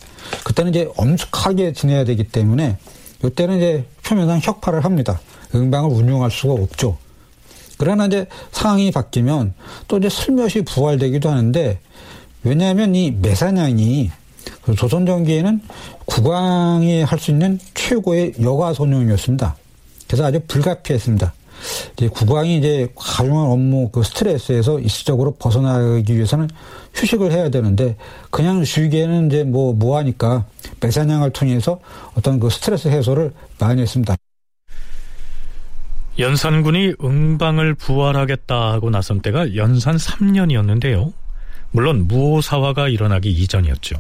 그때는 0.45 0.71
이제 0.71 0.89
엄숙하게 0.97 1.75
지내야 1.75 2.05
되기 2.05 2.25
때문에 2.25 2.79
이때는 3.25 3.57
이제 3.59 3.85
표면상 4.05 4.41
혁파를 4.43 4.85
합니다. 4.85 5.21
응방을 5.55 5.91
운용할 5.91 6.31
수가 6.31 6.55
없죠. 6.55 6.97
그러나 7.79 8.07
이제 8.07 8.27
상황이 8.53 8.91
바뀌면 8.91 9.55
또 9.89 9.99
이제 9.99 10.09
슬며시 10.09 10.63
부활되기도 10.63 11.29
하는데 11.31 11.79
왜냐하면 12.43 12.95
이 12.95 13.11
매사냥이 13.11 14.11
그 14.63 14.75
조선 14.75 15.07
전기에는 15.07 15.61
국왕이 16.07 17.03
할 17.03 17.19
수 17.19 17.31
있는 17.31 17.59
최고의 17.75 18.35
여가 18.41 18.73
선용이었습니다. 18.75 19.57
그래서 20.07 20.25
아주 20.25 20.41
불가피했습니다. 20.47 21.33
이제 21.93 22.09
국왕이 22.09 22.59
이제 22.59 22.89
가중한 22.97 23.47
업무 23.47 23.91
그 23.91 24.03
스트레스에서 24.03 24.79
일시적으로 24.81 25.33
벗어나기 25.33 26.15
위해서는 26.15 26.49
휴식을 26.95 27.33
해야 27.33 27.51
되는데 27.51 27.97
그냥 28.31 28.65
쉬기에는 28.65 29.27
이제 29.27 29.45
뭐 29.45 29.73
뭐하니까 29.73 30.47
매사냥을 30.81 31.31
통해서 31.31 31.81
어떤 32.17 32.41
그 32.41 32.51
스트레스 32.51 32.89
해소를 32.89 33.33
많이 33.59 33.83
했습니다. 33.83 34.17
연산군이 36.19 36.95
응방을 37.03 37.75
부활하겠다 37.75 38.73
하고 38.73 38.91
나선 38.91 39.21
때가 39.21 39.55
연산 39.55 39.97
3년이었는데요. 39.97 41.13
물론 41.71 42.09
무오사화가 42.09 42.89
일어나기 42.89 43.31
이전이었죠. 43.31 43.97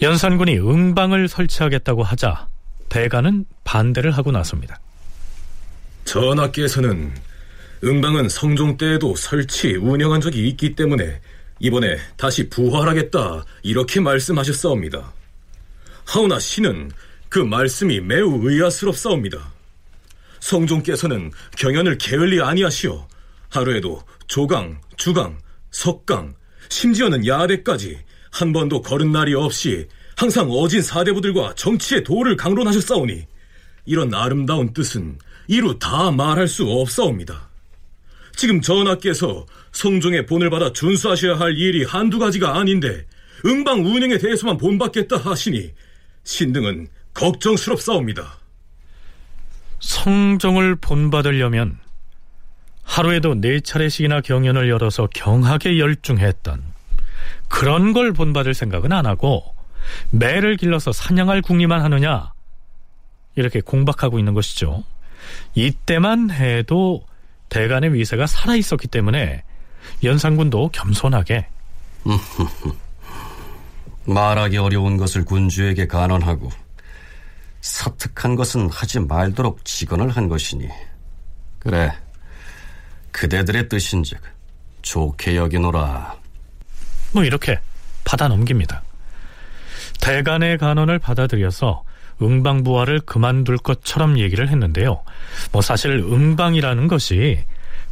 연산군이 0.00 0.58
응방을 0.58 1.28
설치하겠다고 1.28 2.04
하자 2.04 2.46
대가는 2.88 3.44
반대를 3.64 4.12
하고 4.12 4.30
나섭니다. 4.30 4.78
전하께서는 6.08 7.12
응방은 7.84 8.30
성종 8.30 8.78
때에도 8.78 9.14
설치, 9.14 9.76
운영한 9.76 10.22
적이 10.22 10.48
있기 10.48 10.74
때문에 10.74 11.20
이번에 11.60 11.98
다시 12.16 12.48
부활하겠다 12.48 13.44
이렇게 13.62 14.00
말씀하셨사옵니다. 14.00 15.12
하오나 16.06 16.40
신은 16.40 16.90
그 17.28 17.40
말씀이 17.40 18.00
매우 18.00 18.40
의아스럽사옵니다. 18.42 19.52
성종께서는 20.40 21.30
경연을 21.58 21.98
게을리 21.98 22.40
아니하시어 22.40 23.06
하루에도 23.50 24.02
조강, 24.28 24.80
주강, 24.96 25.38
석강, 25.72 26.34
심지어는 26.70 27.26
야대까지 27.26 27.98
한 28.30 28.54
번도 28.54 28.80
거른 28.80 29.12
날이 29.12 29.34
없이 29.34 29.86
항상 30.16 30.50
어진 30.50 30.80
사대부들과 30.80 31.54
정치의 31.54 32.02
도를 32.02 32.34
강론하셨사오니 32.36 33.26
이런 33.84 34.14
아름다운 34.14 34.72
뜻은 34.72 35.18
이루 35.48 35.78
다 35.78 36.10
말할 36.10 36.46
수 36.46 36.70
없사옵니다. 36.70 37.48
지금 38.36 38.60
전하께서 38.60 39.46
성종의 39.72 40.26
본을 40.26 40.50
받아 40.50 40.72
준수하셔야 40.72 41.40
할 41.40 41.58
일이 41.58 41.84
한두 41.84 42.18
가지가 42.18 42.56
아닌데 42.56 43.06
응방 43.44 43.84
운영에 43.84 44.18
대해서만 44.18 44.58
본받겠다 44.58 45.16
하시니 45.16 45.72
신등은 46.22 46.88
걱정스럽사옵니다. 47.14 48.38
성종을 49.80 50.76
본받으려면 50.76 51.78
하루에도 52.82 53.34
네 53.34 53.60
차례씩이나 53.60 54.20
경연을 54.20 54.68
열어서 54.68 55.08
경하게 55.12 55.78
열중했던 55.78 56.62
그런 57.48 57.92
걸 57.92 58.12
본받을 58.12 58.54
생각은 58.54 58.92
안 58.92 59.06
하고 59.06 59.54
매를 60.10 60.56
길러서 60.56 60.92
사냥할 60.92 61.42
궁리만 61.42 61.80
하느냐 61.82 62.32
이렇게 63.36 63.60
공박하고 63.60 64.18
있는 64.18 64.34
것이죠. 64.34 64.84
이때만 65.54 66.30
해도 66.30 67.04
대간의 67.48 67.94
위세가 67.94 68.26
살아 68.26 68.54
있었기 68.54 68.88
때문에 68.88 69.42
연산군도 70.04 70.70
겸손하게 70.70 71.48
말하기 74.06 74.56
어려운 74.56 74.96
것을 74.96 75.24
군주에게 75.24 75.86
간언하고 75.86 76.50
사특한 77.60 78.36
것은 78.36 78.70
하지 78.70 79.00
말도록 79.00 79.64
직언을 79.64 80.10
한 80.10 80.28
것이니 80.28 80.68
그래 81.58 81.92
그대들의 83.12 83.68
뜻인즉 83.68 84.20
좋게 84.82 85.36
여기노라 85.36 86.16
뭐 87.12 87.24
이렇게 87.24 87.58
받아 88.04 88.28
넘깁니다. 88.28 88.82
대간의 90.00 90.58
간언을 90.58 90.98
받아들여서 90.98 91.82
응방부활을 92.22 93.00
그만둘 93.00 93.58
것처럼 93.58 94.18
얘기를 94.18 94.48
했는데요. 94.48 95.02
뭐 95.52 95.62
사실 95.62 95.92
응방이라는 95.92 96.88
것이 96.88 97.38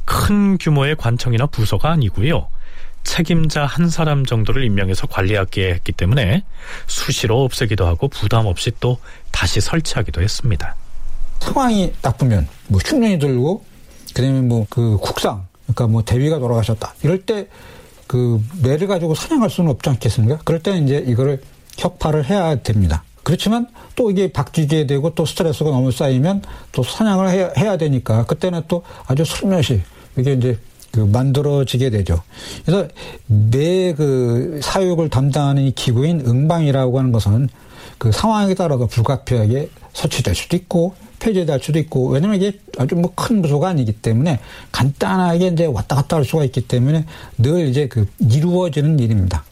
큰 0.05 0.59
규모의 0.59 0.97
관청이나 0.97 1.47
부서가 1.47 1.91
아니고요. 1.91 2.49
책임자 3.05 3.65
한 3.67 3.89
사람 3.89 4.25
정도를 4.25 4.65
임명해서 4.65 5.07
관리하게 5.07 5.71
했기 5.75 5.93
때문에 5.93 6.45
수시로 6.87 7.45
없애기도 7.45 7.87
하고 7.87 8.09
부담 8.09 8.47
없이 8.47 8.73
또 8.81 8.99
다시 9.31 9.61
설치하기도 9.61 10.23
했습니다. 10.23 10.75
상황이 11.41 11.93
나쁘면 12.03 12.49
뭐 12.69 12.81
흉년이 12.85 13.19
들고 13.19 13.65
그다음에 14.15 14.41
뭐 14.41 14.67
그 14.69 14.97
국상 15.01 15.47
그러니까 15.65 15.87
뭐 15.87 16.03
대위가 16.05 16.39
돌아가셨다 16.39 16.95
이럴 17.03 17.23
때 17.23 17.49
그 18.07 18.41
매를 18.63 18.87
가지고 18.87 19.15
사냥할 19.15 19.51
수는 19.51 19.71
없지 19.71 19.91
않겠습니까? 19.91 20.39
그럴 20.45 20.63
때는 20.63 20.85
이제 20.85 21.05
이거를 21.07 21.43
혁파를 21.77 22.25
해야 22.27 22.57
됩니다. 22.63 23.03
그렇지만 23.27 23.67
또 23.97 24.09
이게 24.13 24.31
바뀌게 24.31 24.87
되고 24.87 25.11
또 25.17 25.27
스트레스가 25.27 25.71
너무 25.71 25.91
쌓이면 25.91 26.43
또 26.71 26.85
사냥을 26.85 27.29
해야, 27.31 27.51
해야 27.59 27.77
되니까 27.77 28.25
그때는 28.25 28.63
또 28.69 28.85
아주 29.09 29.25
슬며시 29.25 29.83
이게 30.17 30.35
이제 30.35 30.57
그 30.93 31.01
만들어지게 31.01 31.91
되죠. 31.91 32.23
그래서 32.65 32.87
매 33.27 33.93
그 33.97 34.61
사육을 34.63 35.09
담당하는 35.11 35.65
이 35.65 35.73
기구인 35.73 36.21
응방이라고 36.25 36.99
하는 37.01 37.11
것은 37.11 37.49
그 37.99 38.13
상황에 38.13 38.55
따라서 38.55 38.87
불가피하게 38.87 39.71
설치될 39.93 40.37
수도 40.37 40.57
있고 40.57 40.95
폐지될 41.19 41.59
수도 41.61 41.81
있고 41.81 42.11
왜냐면 42.11 42.37
이게 42.37 42.53
아주 42.79 42.95
뭐 42.95 43.11
큰 43.17 43.43
부서가 43.43 43.71
아니기 43.71 43.91
때문에 43.91 44.39
간단하게 44.71 45.49
이제 45.49 45.67
왔다 45.67 45.97
갔다 45.97 46.17
할 46.17 46.25
수가 46.25 46.45
있기 46.45 46.69
때문에 46.69 47.05
늘 47.39 47.67
이제 47.67 47.89
그 47.89 48.07
이루어지는 48.21 49.01
일입니다. 49.01 49.43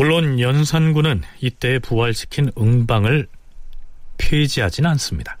물론 0.00 0.40
연산군은 0.40 1.20
이때 1.42 1.78
부활시킨 1.78 2.50
응방을 2.58 3.28
폐지하진 4.16 4.86
않습니다. 4.86 5.36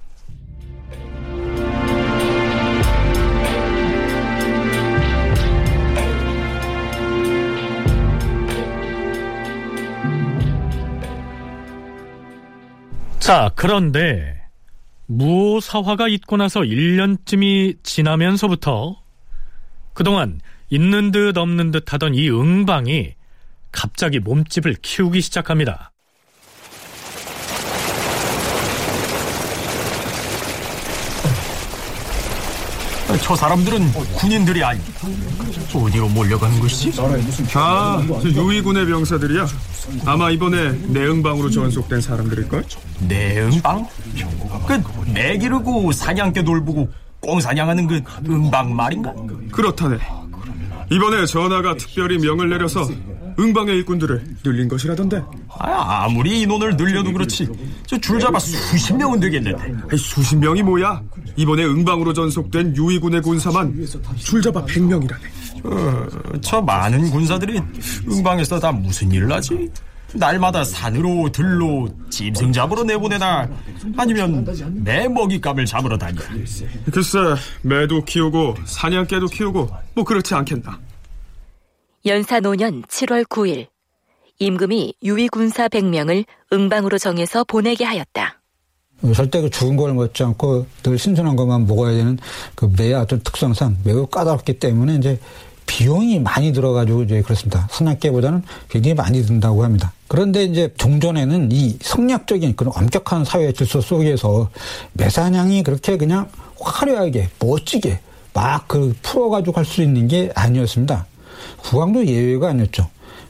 자, 13.18 13.50
그런데 13.54 14.42
무사화가 15.06 16.08
있고 16.08 16.36
나서 16.36 16.60
1년쯤이 16.60 17.82
지나면서부터 17.82 19.00
그동안 19.94 20.38
있는 20.68 21.12
듯 21.12 21.38
없는 21.38 21.70
듯 21.70 21.94
하던 21.94 22.14
이 22.14 22.28
응방이 22.28 23.14
갑자기 23.72 24.18
몸집을 24.18 24.76
키우기 24.82 25.20
시작합니다. 25.20 25.92
저 33.22 33.34
사람들은 33.34 33.92
군인들이 34.18 34.62
아니 34.62 34.80
어디로 35.74 36.08
몰려가는 36.08 36.60
것이지? 36.60 37.00
아, 37.54 38.00
유이군의 38.24 38.86
병사들이야. 38.86 39.46
아마 40.06 40.30
이번에 40.30 40.72
내응방으로 40.88 41.50
전속된 41.50 42.00
사람들일걸? 42.00 42.64
내응방? 43.08 43.86
그 44.66 45.18
애기르고 45.18 45.90
사냥개 45.92 46.44
돌보고 46.44 46.88
꽁사냥하는 47.20 47.86
그 47.88 48.00
응방 48.28 48.74
말인가? 48.74 49.12
그렇다네. 49.50 49.98
이번에 50.90 51.26
전하가 51.26 51.76
특별히 51.76 52.18
명을 52.18 52.48
내려서 52.48 52.88
응방의 53.38 53.76
일꾼들을 53.76 54.24
늘린 54.44 54.68
것이라던데. 54.68 55.22
아, 55.58 56.04
아무리 56.04 56.40
인원을 56.42 56.76
늘려도 56.76 57.12
그렇지. 57.12 57.48
저 57.86 57.98
줄 57.98 58.18
잡아 58.20 58.38
수십 58.38 58.94
명은 58.96 59.20
되겠는데. 59.20 59.96
수십 59.96 60.36
명이 60.36 60.62
뭐야? 60.62 61.00
이번에 61.36 61.64
응방으로 61.64 62.12
전속된 62.12 62.76
유이군의 62.76 63.22
군사만 63.22 63.86
줄 64.16 64.42
잡아 64.42 64.64
100명이라네. 64.64 65.64
어, 65.64 66.06
저 66.40 66.60
많은 66.62 67.10
군사들이 67.10 67.60
응방에서 68.10 68.58
다 68.58 68.72
무슨 68.72 69.10
일을 69.12 69.30
하지? 69.32 69.68
날마다 70.12 70.64
산으로 70.64 71.30
들로 71.30 71.88
짐승 72.08 72.52
잡으러 72.52 72.82
내보내나 72.82 73.48
아니면 73.96 74.44
매 74.82 75.06
먹잇감을 75.06 75.64
잡으러 75.66 75.96
다니 75.96 76.18
글쎄 76.90 77.18
매도 77.62 78.04
키우고 78.04 78.56
사냥개도 78.64 79.26
키우고 79.26 79.70
뭐 79.94 80.04
그렇지 80.04 80.34
않겠나 80.34 80.76
연사 82.06 82.40
노년 82.40 82.82
7월 82.84 83.24
9일 83.24 83.66
임금이 84.38 84.94
유위 85.02 85.28
군사 85.28 85.68
100명을 85.68 86.24
응방으로 86.50 86.96
정해서 86.96 87.44
보내게 87.44 87.84
하였다. 87.84 88.40
절대 89.14 89.42
그 89.42 89.50
죽은 89.50 89.76
걸 89.76 89.92
먹지 89.92 90.22
않고 90.22 90.66
늘 90.82 90.98
신선한 90.98 91.36
것만 91.36 91.66
먹어야 91.66 91.94
되는 91.94 92.18
그 92.54 92.70
매의 92.76 92.94
어떤 92.94 93.20
특성상 93.20 93.78
매우 93.84 94.06
까다롭기 94.06 94.58
때문에 94.58 94.96
이제 94.96 95.18
비용이 95.66 96.20
많이 96.20 96.52
들어가지고 96.52 97.02
이제 97.02 97.20
그렇습니다. 97.22 97.68
사냥개보다는 97.70 98.42
굉장히 98.70 98.94
많이 98.94 99.22
든다고 99.22 99.62
합니다. 99.62 99.92
그런데 100.08 100.44
이제 100.44 100.72
종전에는 100.78 101.52
이 101.52 101.78
성략적인 101.82 102.56
그런 102.56 102.72
엄격한 102.74 103.26
사회 103.26 103.52
질서 103.52 103.80
속에서 103.80 104.50
매사냥이 104.94 105.62
그렇게 105.62 105.96
그냥 105.98 106.30
화려하게 106.58 107.28
멋지게 107.38 108.00
막 108.32 108.66
그 108.68 108.94
풀어가지고 109.02 109.52
갈수 109.52 109.82
있는 109.82 110.08
게 110.08 110.30
아니었습니다. 110.34 111.06
국왕도 111.62 112.06
예외가 112.06 112.48
아니었죠. 112.50 112.88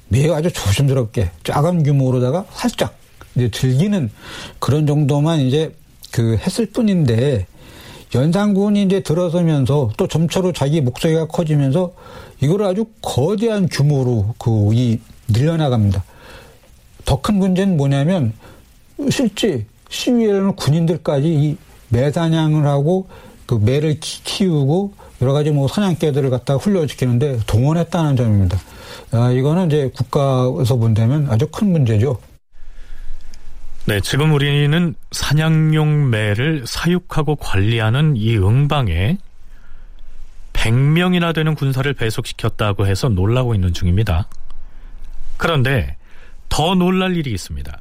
매우 0.09 0.35
아주 0.35 0.51
조심스럽게 0.53 1.31
작은 1.45 1.83
규모로다가 1.83 2.45
살짝 2.53 2.97
이제 3.37 3.51
즐기는 3.51 4.11
그런 4.59 4.87
정도만 4.87 5.41
이제 5.41 5.75
그 6.11 6.37
했을 6.37 6.67
뿐인데 6.67 7.47
연산군이 8.15 8.83
이제 8.83 9.01
들어서면서 9.01 9.93
또 9.97 10.09
점차로 10.09 10.53
자기 10.53 10.81
목소리가 10.81 11.29
커지면서 11.29 11.93
이걸 12.41 12.65
아주 12.65 12.87
거대한 13.01 13.69
규모로 13.69 14.35
그 14.39 14.73
이 14.73 14.99
늘려나갑니다. 15.29 16.03
더 17.05 17.21
큰 17.23 17.37
문제는 17.37 17.77
뭐냐면 17.77 18.33
실제 19.11 19.65
시위에는 19.91 20.57
군인들까지 20.57 21.29
이 21.29 21.57
매사냥을 21.91 22.67
하고 22.67 23.09
그 23.47 23.55
매를 23.55 23.99
키우고 24.01 24.93
여러 25.23 25.33
가지 25.33 25.51
뭐 25.51 25.69
사냥개들을 25.69 26.31
갖다가 26.31 26.59
훈련시키는데 26.59 27.41
동원했다는 27.47 28.17
점입니다. 28.17 28.59
아, 29.13 29.31
이거는 29.31 29.67
이제 29.67 29.91
국가에서 29.95 30.77
본다면 30.77 31.29
아주 31.31 31.47
큰 31.49 31.73
문제죠. 31.73 32.19
네, 33.87 34.01
지금 34.01 34.33
우리는 34.33 34.95
사냥용 35.11 36.11
매를 36.11 36.65
사육하고 36.67 37.37
관리하는 37.37 38.17
이 38.17 38.37
응방에 38.37 39.19
100명이나 40.53 41.35
되는 41.35 41.55
군사를 41.55 41.93
배속시켰다고 41.95 42.87
해서 42.87 43.09
놀라고 43.09 43.55
있는 43.55 43.73
중입니다. 43.73 44.29
그런데 45.39 45.97
더 46.49 46.75
놀랄 46.75 47.17
일이 47.17 47.33
있습니다. 47.33 47.81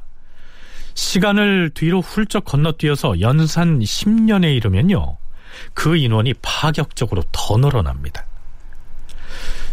시간을 0.94 1.70
뒤로 1.74 2.00
훌쩍 2.00 2.44
건너뛰어서 2.44 3.20
연산 3.20 3.80
10년에 3.80 4.56
이르면요. 4.56 5.19
그 5.74 5.96
인원이 5.96 6.34
파격적으로 6.34 7.22
더 7.32 7.56
늘어납니다. 7.56 8.24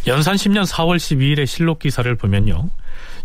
연산 0.07 0.35
10년 0.35 0.65
4월 0.65 0.97
12일의 0.97 1.45
실록 1.45 1.79
기사를 1.79 2.13
보면요. 2.15 2.69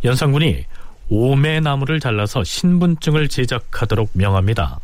연산군이 0.05 0.64
오매나무를 1.09 2.00
잘라서 2.00 2.42
신분증을 2.42 3.28
제작하도록 3.28 4.11
명합니다. 4.14 4.80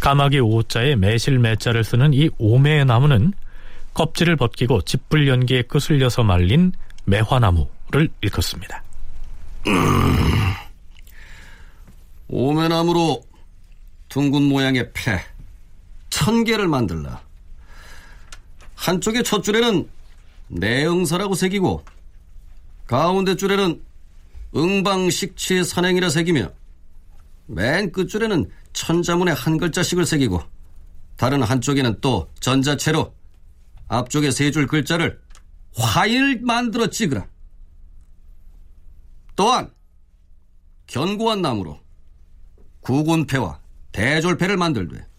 까마귀 0.00 0.40
오자에 0.40 0.96
매실 0.96 1.38
매자를 1.38 1.84
쓰는 1.84 2.14
이 2.14 2.30
오매나무는 2.38 3.32
껍질을 3.94 4.36
벗기고 4.36 4.82
집불 4.82 5.28
연기에 5.28 5.62
끄슬려서 5.62 6.22
말린 6.22 6.72
매화나무를 7.04 8.08
일컫습니다. 8.20 8.82
음, 9.66 9.74
오매나무로 12.28 13.22
둥근 14.08 14.42
모양의 14.42 14.92
폐, 14.92 15.20
천 16.12 16.44
개를 16.44 16.68
만들라. 16.68 17.22
한쪽의 18.74 19.24
첫 19.24 19.42
줄에는 19.42 19.88
내응사라고 20.48 21.34
새기고, 21.34 21.82
가운데 22.86 23.34
줄에는 23.34 23.82
응방식치 24.54 25.64
산행이라 25.64 26.10
새기며, 26.10 26.52
맨 27.46 27.90
끝줄에는 27.90 28.50
천자문의 28.74 29.34
한 29.34 29.56
글자씩을 29.56 30.04
새기고, 30.04 30.42
다른 31.16 31.42
한쪽에는 31.42 31.98
또 32.02 32.30
전자체로 32.40 33.14
앞쪽에 33.88 34.30
세줄 34.30 34.66
글자를 34.66 35.18
화일 35.74 36.42
만들어 36.42 36.88
찍으라. 36.88 37.26
또한 39.34 39.72
견고한 40.88 41.40
나무로 41.40 41.80
구군패와 42.82 43.60
대졸패를 43.92 44.58
만들되 44.58 45.11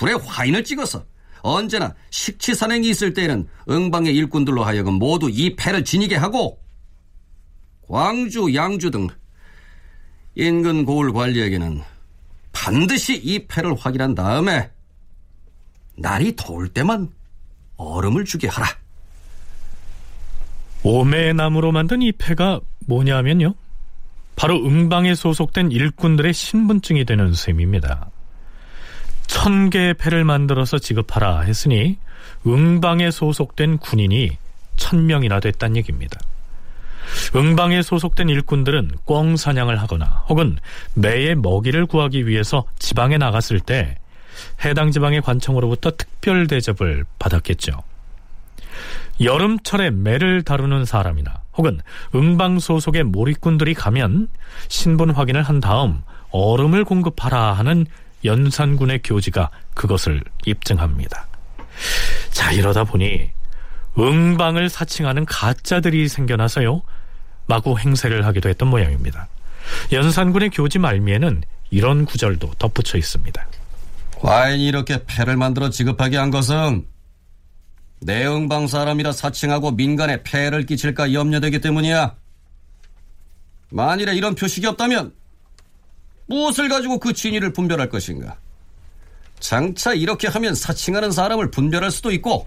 불에 0.00 0.14
화인을 0.14 0.64
찍어서 0.64 1.04
언제나 1.42 1.94
식치산행이 2.08 2.88
있을 2.88 3.12
때에는 3.12 3.46
응방의 3.68 4.14
일꾼들로 4.14 4.64
하여금 4.64 4.94
모두 4.94 5.28
이 5.30 5.54
패를 5.56 5.84
지니게 5.84 6.16
하고 6.16 6.58
광주, 7.86 8.54
양주 8.54 8.90
등 8.90 9.08
인근 10.36 10.86
고을 10.86 11.12
관리에게는 11.12 11.82
반드시 12.50 13.14
이 13.14 13.46
패를 13.46 13.74
확인한 13.74 14.14
다음에 14.14 14.70
날이 15.98 16.34
더울 16.34 16.68
때만 16.68 17.10
얼음을 17.76 18.24
주게 18.24 18.48
하라. 18.48 18.68
오매나무로 20.82 21.72
만든 21.72 22.00
이 22.00 22.10
패가 22.12 22.60
뭐냐면요. 22.86 23.54
바로 24.34 24.64
응방에 24.64 25.14
소속된 25.14 25.72
일꾼들의 25.72 26.32
신분증이 26.32 27.04
되는 27.04 27.34
셈입니다. 27.34 28.10
천 29.30 29.70
개의 29.70 29.94
패를 29.94 30.24
만들어서 30.24 30.78
지급하라 30.78 31.42
했으니 31.42 31.98
응방에 32.48 33.12
소속된 33.12 33.78
군인이 33.78 34.36
천 34.74 35.06
명이나 35.06 35.38
됐단 35.38 35.76
얘기입니다. 35.76 36.18
응방에 37.36 37.80
소속된 37.82 38.28
일꾼들은 38.28 38.90
꿩 39.04 39.36
사냥을 39.36 39.80
하거나 39.80 40.24
혹은 40.28 40.58
매의 40.94 41.36
먹이를 41.36 41.86
구하기 41.86 42.26
위해서 42.26 42.64
지방에 42.80 43.18
나갔을 43.18 43.60
때 43.60 43.96
해당 44.64 44.90
지방의 44.90 45.22
관청으로부터 45.22 45.92
특별 45.92 46.48
대접을 46.48 47.04
받았겠죠. 47.20 47.84
여름철에 49.20 49.92
매를 49.92 50.42
다루는 50.42 50.84
사람이나 50.84 51.40
혹은 51.56 51.80
응방 52.16 52.58
소속의 52.58 53.04
몰입꾼들이 53.04 53.74
가면 53.74 54.26
신분 54.66 55.10
확인을 55.10 55.42
한 55.44 55.60
다음 55.60 56.02
얼음을 56.32 56.84
공급하라 56.84 57.52
하는 57.52 57.86
연산군의 58.24 59.00
교지가 59.02 59.50
그것을 59.74 60.22
입증합니다. 60.46 61.26
자, 62.30 62.52
이러다 62.52 62.84
보니 62.84 63.30
응방을 63.98 64.68
사칭하는 64.68 65.24
가짜들이 65.26 66.08
생겨나서요. 66.08 66.82
마구 67.46 67.78
행세를 67.78 68.26
하기도 68.26 68.48
했던 68.48 68.68
모양입니다. 68.68 69.28
연산군의 69.92 70.50
교지 70.50 70.78
말미에는 70.78 71.42
이런 71.70 72.04
구절도 72.04 72.54
덧붙여 72.58 72.98
있습니다. 72.98 73.46
과인이 74.20 74.66
이렇게 74.66 75.04
패를 75.06 75.36
만들어 75.36 75.70
지급하게 75.70 76.16
한 76.16 76.30
것은 76.30 76.86
내응방 78.00 78.66
사람이라 78.66 79.12
사칭하고 79.12 79.72
민간에 79.72 80.22
폐해를 80.22 80.66
끼칠까 80.66 81.12
염려되기 81.12 81.60
때문이야. 81.60 82.14
만일에 83.70 84.14
이런 84.14 84.34
표식이 84.34 84.66
없다면 84.66 85.12
무엇을 86.30 86.68
가지고 86.68 86.98
그 86.98 87.12
진위를 87.12 87.52
분별할 87.52 87.88
것인가? 87.88 88.36
장차 89.40 89.92
이렇게 89.92 90.28
하면 90.28 90.54
사칭하는 90.54 91.10
사람을 91.10 91.50
분별할 91.50 91.90
수도 91.90 92.12
있고 92.12 92.46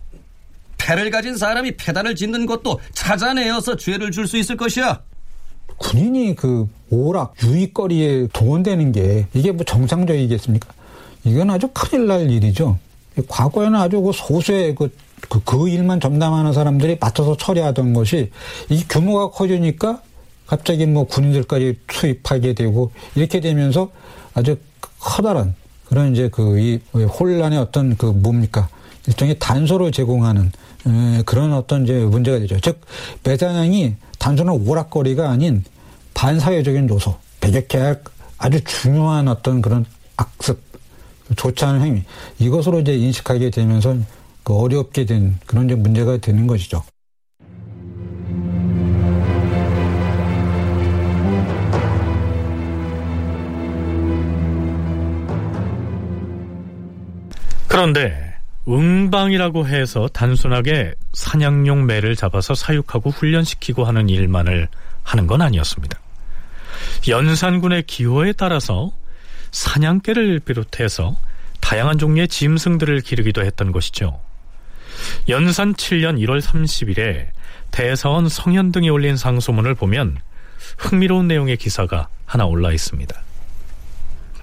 패를 0.77 1.11
가진 1.11 1.35
사람이 1.35 1.75
패단을 1.75 2.15
짓는 2.15 2.45
것도 2.45 2.79
찾아내어서 2.93 3.75
죄를 3.75 4.11
줄 4.11 4.25
수 4.25 4.37
있을 4.37 4.55
것이야. 4.55 5.01
군인이 5.77 6.35
그 6.35 6.69
오락 6.89 7.33
유익거리에 7.43 8.27
동원되는 8.31 8.91
게 8.93 9.27
이게 9.33 9.51
뭐 9.51 9.65
정상적이겠습니까? 9.65 10.69
이건 11.25 11.49
아주 11.49 11.67
큰일 11.73 12.07
날 12.07 12.29
일이죠. 12.29 12.77
과거에는 13.27 13.75
아주 13.79 14.01
그 14.01 14.11
소수의 14.13 14.75
그, 14.75 14.95
그, 15.29 15.43
그 15.43 15.67
일만 15.67 15.99
전담하는 15.99 16.53
사람들이 16.53 16.97
맡아서 17.01 17.35
처리하던 17.35 17.93
것이 17.93 18.29
이 18.69 18.83
규모가 18.87 19.29
커지니까 19.31 20.01
갑자기 20.53 20.85
뭐 20.85 21.05
군인들까지 21.05 21.79
투입하게 21.87 22.53
되고 22.53 22.91
이렇게 23.15 23.39
되면서 23.39 23.89
아주 24.35 24.55
커다란 24.99 25.55
그런 25.85 26.11
이제 26.11 26.29
그 26.29 26.59
이 26.59 26.79
혼란의 26.93 27.57
어떤 27.57 27.97
그 27.97 28.05
뭡니까 28.05 28.69
일종의 29.07 29.39
단서를 29.39 29.91
제공하는 29.91 30.51
그런 31.25 31.53
어떤 31.53 31.85
이제 31.85 31.93
문제가 32.05 32.37
되죠. 32.37 32.59
즉 32.59 32.81
매사냥이 33.23 33.95
단순한 34.19 34.67
오락거리가 34.67 35.27
아닌 35.27 35.63
반사회적인 36.13 36.87
요소, 36.87 37.15
배격해야 37.41 37.95
아주 38.37 38.63
중요한 38.63 39.27
어떤 39.29 39.59
그런 39.59 39.87
악습, 40.17 40.61
좋지 41.35 41.65
않은 41.65 41.81
행위 41.81 42.03
이것으로 42.37 42.81
이제 42.81 42.93
인식하게 42.93 43.49
되면서 43.49 43.97
그 44.43 44.53
어렵게 44.53 45.05
된 45.05 45.39
그런 45.47 45.65
이제 45.65 45.73
문제가 45.73 46.17
되는 46.17 46.45
것이죠. 46.45 46.83
그런데 57.73 58.35
응방이라고 58.67 59.67
해서 59.67 60.07
단순하게 60.07 60.93
사냥용 61.13 61.87
매를 61.87 62.15
잡아서 62.15 62.53
사육하고 62.53 63.09
훈련시키고 63.09 63.83
하는 63.83 64.09
일만을 64.09 64.67
하는 65.01 65.25
건 65.25 65.41
아니었습니다. 65.41 65.99
연산군의 67.07 67.83
기호에 67.87 68.33
따라서 68.33 68.91
사냥개를 69.49 70.41
비롯해서 70.41 71.15
다양한 71.61 71.97
종류의 71.97 72.27
짐승들을 72.27 73.01
기르기도 73.01 73.43
했던 73.43 73.71
것이죠. 73.71 74.21
연산 75.27 75.73
7년 75.73 76.23
1월 76.23 76.43
30일에 76.43 77.29
대사원 77.71 78.29
성현 78.29 78.71
등이 78.71 78.91
올린 78.91 79.17
상소문을 79.17 79.73
보면 79.73 80.19
흥미로운 80.77 81.27
내용의 81.27 81.57
기사가 81.57 82.07
하나 82.27 82.45
올라 82.45 82.71
있습니다. 82.71 83.19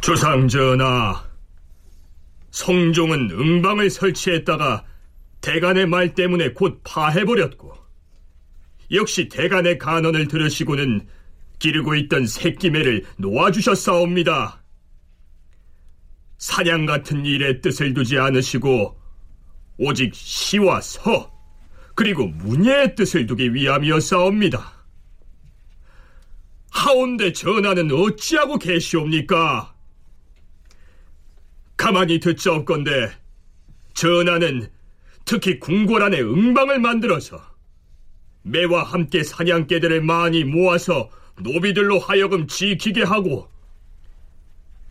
주상전하, 0.01 1.30
성종은 2.51 3.31
응방을 3.31 3.91
설치했다가 3.91 4.85
대간의 5.41 5.87
말 5.87 6.15
때문에 6.15 6.53
곧 6.53 6.81
파해버렸고 6.85 7.75
역시 8.93 9.29
대간의 9.29 9.79
간언을 9.79 10.29
들으시고는 10.29 11.07
기르고 11.59 11.95
있던 11.95 12.27
새끼매를 12.27 13.05
놓아주셨사옵니다. 13.19 14.63
사냥 16.39 16.87
같은 16.87 17.25
일에 17.27 17.61
뜻을 17.61 17.95
두지 17.95 18.19
않으시고 18.19 18.99
오직 19.79 20.15
시와 20.15 20.81
서 20.81 21.31
그리고 21.95 22.27
문예의 22.27 22.95
뜻을 22.95 23.27
두기 23.27 23.53
위함이었사옵니다. 23.55 24.73
하온데 26.71 27.33
전하는 27.33 27.93
어찌하고 27.93 28.59
계시옵니까? 28.59 29.75
가만히 31.81 32.21
듣자옵건데 32.21 33.11
전하는 33.95 34.71
특히 35.25 35.59
궁궐 35.59 36.03
안에 36.03 36.21
응방을 36.21 36.79
만들어서 36.79 37.41
매와 38.43 38.83
함께 38.83 39.23
사냥개들을 39.23 40.03
많이 40.03 40.45
모아서 40.45 41.09
노비들로 41.41 41.99
하여금 41.99 42.47
지키게 42.47 43.05
하고 43.05 43.51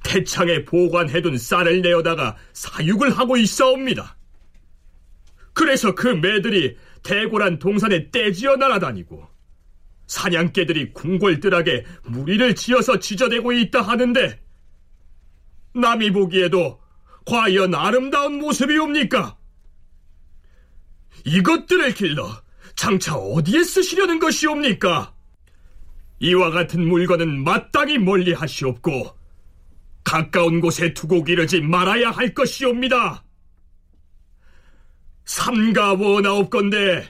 태창에 0.04 0.66
보관해둔 0.66 1.38
쌀을 1.38 1.84
내어다가 1.84 2.38
사육을 2.54 3.12
하고 3.12 3.38
있사옵니다. 3.38 4.18
그래서 5.54 5.94
그 5.94 6.08
매들이 6.08 6.76
대고란 7.04 7.60
동산에 7.60 8.10
떼지어 8.10 8.56
날아다니고 8.56 9.28
사냥개들이 10.08 10.94
궁궐뜰하게 10.94 11.86
무리를 12.06 12.56
지어서 12.56 12.98
지저대고 12.98 13.52
있다 13.52 13.84
하는데 13.84 14.49
남이 15.74 16.12
보기에도 16.12 16.80
과연 17.26 17.76
아름다운 17.76 18.40
모습이옵니까? 18.40 19.38
이것들을 21.26 21.94
길러 21.94 22.42
장차 22.76 23.16
어디에 23.16 23.64
쓰시려는 23.64 24.20
것이옵니까? 24.20 25.14
이와 26.20 26.52
같은 26.52 26.88
물건은 26.88 27.44
마땅히 27.44 27.98
멀리 27.98 28.34
하시옵고 28.34 29.18
가까운 30.04 30.60
곳에 30.60 30.94
두고 30.94 31.24
기르지 31.24 31.62
말아야 31.62 32.12
할 32.12 32.34
것이옵니다. 32.34 33.24
삼가 35.26 35.94
원하옵건데 35.94 37.08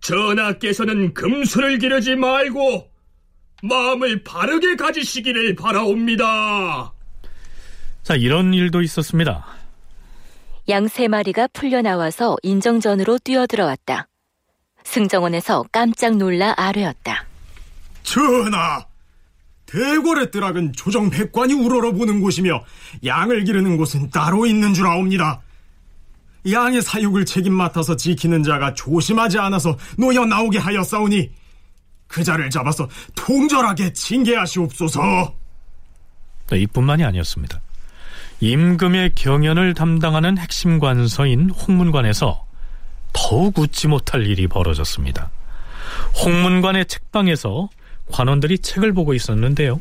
전하께서는 0.00 1.12
금수를 1.12 1.78
기르지 1.78 2.16
말고 2.16 2.90
마음을 3.62 4.24
바르게 4.24 4.76
가지시기를 4.76 5.54
바라옵니다. 5.54 6.94
자, 8.02 8.14
이런 8.14 8.54
일도 8.54 8.82
있었습니다. 8.82 9.44
양 10.68 10.88
세 10.88 11.08
마리가 11.08 11.48
풀려나와서 11.48 12.36
인정전으로 12.42 13.18
뛰어들어왔다. 13.18 14.08
승정원에서 14.84 15.64
깜짝 15.72 16.16
놀라 16.16 16.54
아뢰었다. 16.56 17.24
전하! 18.02 18.84
대궐의 19.66 20.30
뜰락은 20.32 20.72
조정 20.72 21.10
백관이 21.10 21.54
우러러보는 21.54 22.20
곳이며 22.20 22.64
양을 23.04 23.44
기르는 23.44 23.76
곳은 23.76 24.10
따로 24.10 24.46
있는 24.46 24.74
줄 24.74 24.86
아옵니다. 24.86 25.40
양의 26.50 26.82
사육을 26.82 27.24
책임 27.24 27.52
맡아서 27.52 27.94
지키는 27.96 28.42
자가 28.42 28.74
조심하지 28.74 29.38
않아서 29.38 29.76
놓여 29.96 30.24
나오게 30.24 30.58
하였사오니 30.58 31.30
그 32.08 32.24
자를 32.24 32.50
잡아서 32.50 32.88
통절하게 33.14 33.92
징계하시옵소서. 33.92 35.34
네, 36.48 36.58
이뿐만이 36.62 37.04
아니었습니다. 37.04 37.60
임금의 38.40 39.12
경연을 39.14 39.74
담당하는 39.74 40.38
핵심 40.38 40.78
관서인 40.78 41.50
홍문관에서 41.50 42.44
더욱 43.12 43.58
웃지 43.58 43.86
못할 43.86 44.26
일이 44.26 44.46
벌어졌습니다. 44.46 45.30
홍문관의 46.24 46.86
책방에서 46.86 47.68
관원들이 48.10 48.58
책을 48.60 48.92
보고 48.92 49.12
있었는데요. 49.14 49.80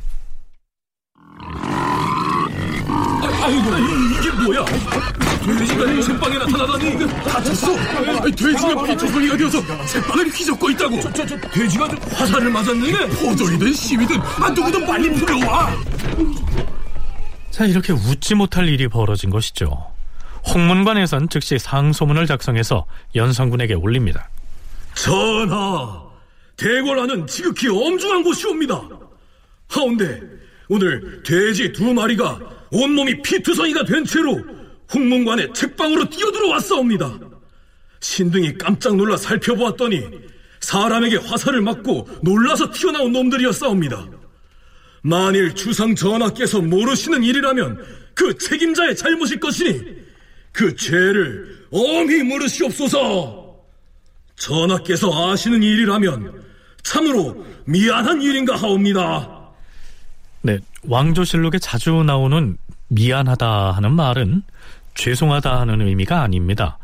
아이고, 3.41 3.69
이게 4.19 4.31
뭐야? 4.43 4.65
돼지가 5.45 6.01
책방에 6.01 6.37
나타나다니 6.37 7.07
다쳤어? 7.23 7.75
돼지가 8.31 8.83
피투성이가 8.83 9.37
되어서 9.37 9.85
책방을 9.85 10.27
휘젓고 10.27 10.69
있다고. 10.71 10.99
저, 10.99 11.13
저, 11.13 11.25
저 11.25 11.39
돼지가 11.49 11.87
화살을 12.13 12.51
맞았는데 12.51 13.07
포도이든 13.07 13.73
시위든 13.73 14.19
아 14.19 14.49
누구든 14.49 14.85
빨리 14.85 15.09
풀려와. 15.13 15.71
자, 17.59 17.65
이렇게 17.65 17.91
웃지 17.91 18.35
못할 18.35 18.69
일이 18.69 18.87
벌어진 18.87 19.29
것이죠. 19.29 19.91
홍문관에선 20.47 21.27
즉시 21.27 21.59
상소문을 21.59 22.25
작성해서 22.25 22.85
연산군에게 23.15 23.73
올립니다. 23.73 24.29
전하, 24.95 26.01
대궐안은 26.55 27.27
지극히 27.27 27.67
엄중한 27.67 28.23
곳이옵니다. 28.23 28.81
하운데 29.67 30.21
오늘 30.69 31.21
돼지 31.23 31.73
두 31.73 31.93
마리가 31.93 32.39
온몸이 32.71 33.21
피투성이가 33.23 33.83
된 33.83 34.05
채로 34.05 34.41
홍문관의 34.93 35.53
책방으로 35.53 36.09
뛰어들어왔사옵니다. 36.09 37.19
신등이 37.99 38.57
깜짝 38.57 38.95
놀라 38.95 39.17
살펴보았더니 39.17 40.07
사람에게 40.61 41.17
화살을 41.17 41.59
맞고 41.59 42.07
놀라서 42.23 42.71
튀어나온 42.71 43.11
놈들이었사옵니다. 43.11 44.18
만일 45.01 45.55
주상 45.55 45.95
전하께서 45.95 46.61
모르시는 46.61 47.23
일이라면 47.23 47.83
그 48.13 48.37
책임자의 48.37 48.95
잘못일 48.95 49.39
것이니 49.39 49.81
그 50.51 50.75
죄를 50.75 51.67
엄히 51.71 52.23
물으시옵소서. 52.23 53.55
전하께서 54.35 55.31
아시는 55.31 55.61
일이라면 55.63 56.43
참으로 56.83 57.45
미안한 57.65 58.21
일인가 58.21 58.55
하옵니다. 58.55 59.39
네, 60.41 60.59
왕조실록에 60.83 61.59
자주 61.59 62.03
나오는 62.03 62.57
미안하다 62.87 63.71
하는 63.71 63.91
말은 63.93 64.43
죄송하다 64.95 65.59
하는 65.59 65.81
의미가 65.81 66.21
아닙니다. 66.21 66.77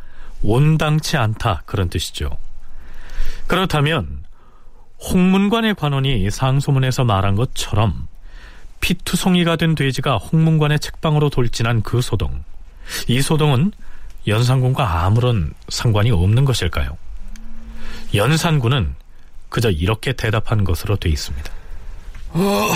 온당치 0.43 1.18
않다 1.18 1.63
그런 1.66 1.89
뜻이죠. 1.89 2.38
그렇다면 3.47 4.25
홍문관의 5.00 5.76
관원이 5.76 6.30
상소문에서 6.32 7.04
말한 7.04 7.36
것처럼 7.36 8.08
피투성이가 8.82 9.56
된 9.56 9.76
돼지가 9.76 10.18
홍문관의 10.18 10.80
책방으로 10.80 11.30
돌진한 11.30 11.82
그 11.82 12.02
소동. 12.02 12.43
이 13.08 13.22
소동은 13.22 13.72
연산군과 14.28 15.06
아무런 15.06 15.54
상관이 15.70 16.12
없는 16.12 16.46
것일까요? 16.46 16.98
연산군은 18.14 18.96
그저 19.50 19.70
이렇게 19.70 20.14
대답한 20.14 20.64
것으로 20.64 20.98
돼 20.98 21.10
있습니다. 21.10 21.52
어, 22.34 22.72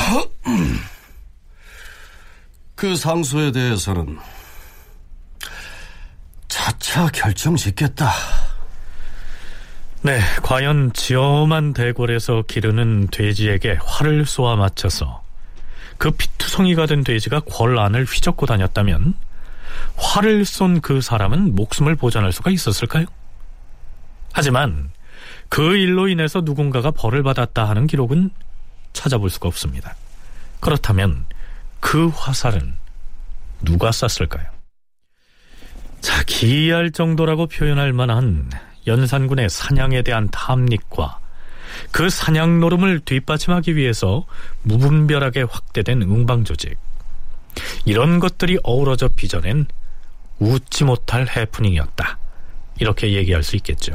그 2.76 2.96
상소에 2.96 3.52
대해서는 3.52 4.18
차차 6.48 7.08
결정 7.10 7.56
짓겠다. 7.56 8.12
네, 10.02 10.22
과연 10.44 10.94
지엄한 10.94 11.74
대궐에서 11.74 12.44
기르는 12.48 13.08
돼지에게 13.12 13.80
활을 13.84 14.26
쏘아 14.26 14.56
맞춰서 14.56 15.24
그 15.98 16.12
피투성이가 16.12 16.86
된 16.86 17.04
돼지가 17.04 17.42
궐 17.50 17.78
안을 17.78 18.06
휘젓고 18.06 18.46
다녔다면 18.46 19.14
활을 19.98 20.46
쏜 20.46 20.80
그 20.82 21.02
사람은 21.02 21.54
목숨을 21.56 21.96
보존할 21.96 22.32
수가 22.32 22.50
있었을까요? 22.50 23.06
하지만 24.32 24.92
그 25.50 25.76
일로 25.76 26.08
인해서 26.08 26.42
누군가가 26.42 26.92
벌을 26.92 27.22
받았다 27.24 27.68
하는 27.68 27.86
기록은 27.86 28.30
찾아볼 28.94 29.30
수가 29.30 29.50
없습니다. 29.50 29.96
그렇다면 30.62 31.26
그 31.82 32.08
화살은 32.08 32.76
누가 33.64 33.92
쐈을까요? 33.92 34.48
자, 36.00 36.24
기이할 36.24 36.92
정도라고 36.92 37.48
표현할 37.48 37.92
만한 37.92 38.50
연산군의 38.88 39.50
사냥에 39.50 40.02
대한 40.02 40.30
탐닉과 40.32 41.20
그 41.92 42.10
사냥 42.10 42.60
노름을 42.60 43.02
뒷받침하기 43.02 43.76
위해서 43.76 44.26
무분별하게 44.64 45.44
확대된 45.44 46.02
응방 46.02 46.44
조직. 46.44 46.78
이런 47.86 48.20
것들이 48.20 48.60
어우러져 48.64 49.10
빚어낸 49.16 49.66
웃지 50.40 50.84
못할 50.84 51.28
해프닝이었다. 51.36 52.18
이렇게 52.80 53.14
얘기할 53.14 53.44
수 53.44 53.56
있겠죠. 53.58 53.94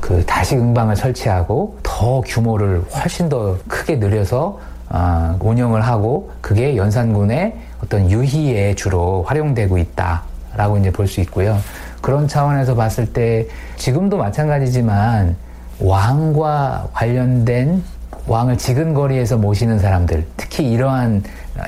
그 0.00 0.24
다시 0.26 0.56
응방을 0.56 0.96
설치하고 0.96 1.80
더 1.82 2.20
규모를 2.20 2.82
훨씬 2.94 3.28
더 3.28 3.58
크게 3.66 3.96
늘려서 3.96 4.60
어, 4.90 5.38
운영을 5.40 5.80
하고 5.82 6.30
그게 6.42 6.76
연산군의 6.76 7.54
어떤 7.82 8.10
유희에 8.10 8.74
주로 8.74 9.22
활용되고 9.22 9.78
있다라고 9.78 10.78
이제 10.78 10.90
볼 10.92 11.06
수 11.08 11.20
있고요. 11.22 11.58
그런 12.04 12.28
차원에서 12.28 12.74
봤을 12.74 13.06
때 13.06 13.46
지금도 13.76 14.18
마찬가지지만 14.18 15.36
왕과 15.80 16.88
관련된 16.92 17.82
왕을 18.26 18.58
지근거리에서 18.58 19.38
모시는 19.38 19.78
사람들, 19.78 20.26
특히 20.36 20.70
이러한 20.70 21.22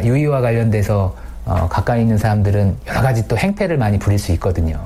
유희와 0.05 0.43
관련돼서 0.43 1.17
어, 1.47 1.69
가까이 1.71 2.03
있는 2.03 2.19
사람들은 2.19 2.77
여러 2.87 3.01
가지 3.01 3.27
또 3.29 3.39
행패를 3.39 3.79
많이 3.79 3.99
부릴 3.99 4.19
수 4.19 4.31
있거든요. 4.33 4.79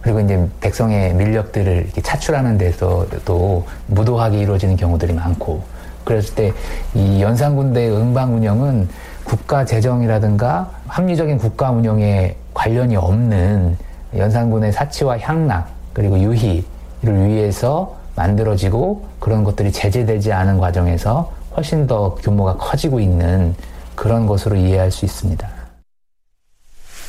그리고 0.00 0.20
이제 0.20 0.48
백성의 0.62 1.14
이렇게 1.14 2.00
차출하는 2.00 2.56
데서도 2.56 3.66
무도하게 3.86 4.38
이루어지는 4.38 4.76
경우들이 4.76 5.12
많고 5.12 5.62
그랬을 6.06 6.34
때 6.34 6.52
이 6.94 7.20
연산군대 7.20 7.90
응방 7.90 8.34
운영은 8.34 8.88
국가 9.24 9.66
재정이라든가 9.66 10.70
합리적인 10.86 11.36
국가 11.36 11.70
운영에 11.70 12.36
관련이 12.54 12.96
없는 12.96 13.76
연산군의 14.16 14.72
사치와 14.72 15.18
향락 15.18 15.70
그리고 15.92 16.18
유희를 16.18 17.28
위해서 17.28 17.98
만들어지고 18.16 19.08
그런 19.18 19.44
것들이 19.44 19.72
제재되지 19.72 20.32
않은 20.32 20.58
과정에서 20.58 21.32
훨씬 21.56 21.86
더 21.86 22.14
규모가 22.16 22.56
커지고 22.56 23.00
있는 23.00 23.54
그런 23.94 24.26
것으로 24.26 24.56
이해할 24.56 24.90
수 24.90 25.04
있습니다. 25.04 25.48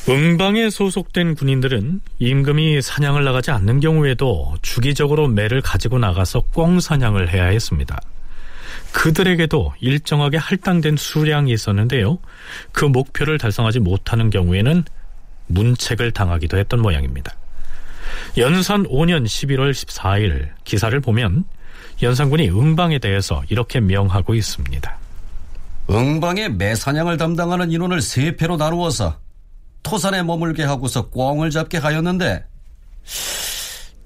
응방에 0.08 0.68
소속된 0.68 1.36
군인들은 1.36 2.00
임금이 2.18 2.82
사냥을 2.82 3.22
나가지 3.22 3.52
않는 3.52 3.78
경우에도 3.78 4.54
주기적으로 4.60 5.28
매를 5.28 5.60
가지고 5.60 5.98
나가서 5.98 6.42
꽁 6.52 6.80
사냥을 6.80 7.32
해야 7.32 7.44
했습니다. 7.44 8.00
그들에게도 8.92 9.72
일정하게 9.80 10.38
할당된 10.38 10.96
수량이 10.96 11.52
있었는데요. 11.52 12.18
그 12.72 12.84
목표를 12.84 13.38
달성하지 13.38 13.78
못하는 13.78 14.28
경우에는 14.30 14.84
문책을 15.52 16.12
당하기도 16.12 16.58
했던 16.58 16.80
모양입니다. 16.80 17.34
연산 18.36 18.84
5년 18.84 19.24
11월 19.24 19.72
14일 19.72 20.50
기사를 20.64 20.98
보면 21.00 21.44
연산군이 22.02 22.48
응방에 22.50 22.98
대해서 22.98 23.42
이렇게 23.48 23.80
명하고 23.80 24.34
있습니다. 24.34 24.98
응방의 25.90 26.52
매사냥을 26.54 27.16
담당하는 27.16 27.70
인원을 27.70 28.00
세 28.00 28.36
패로 28.36 28.56
나누어서 28.56 29.18
토산에 29.82 30.22
머물게 30.22 30.62
하고서 30.62 31.08
꿩을 31.10 31.50
잡게 31.50 31.78
하였는데 31.78 32.44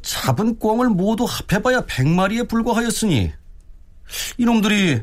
잡은 0.03 0.59
꿩을 0.59 0.89
모두 0.89 1.25
합해봐야 1.25 1.83
100마리에 1.83 2.49
불과하였으니 2.49 3.33
이놈들이 4.39 5.03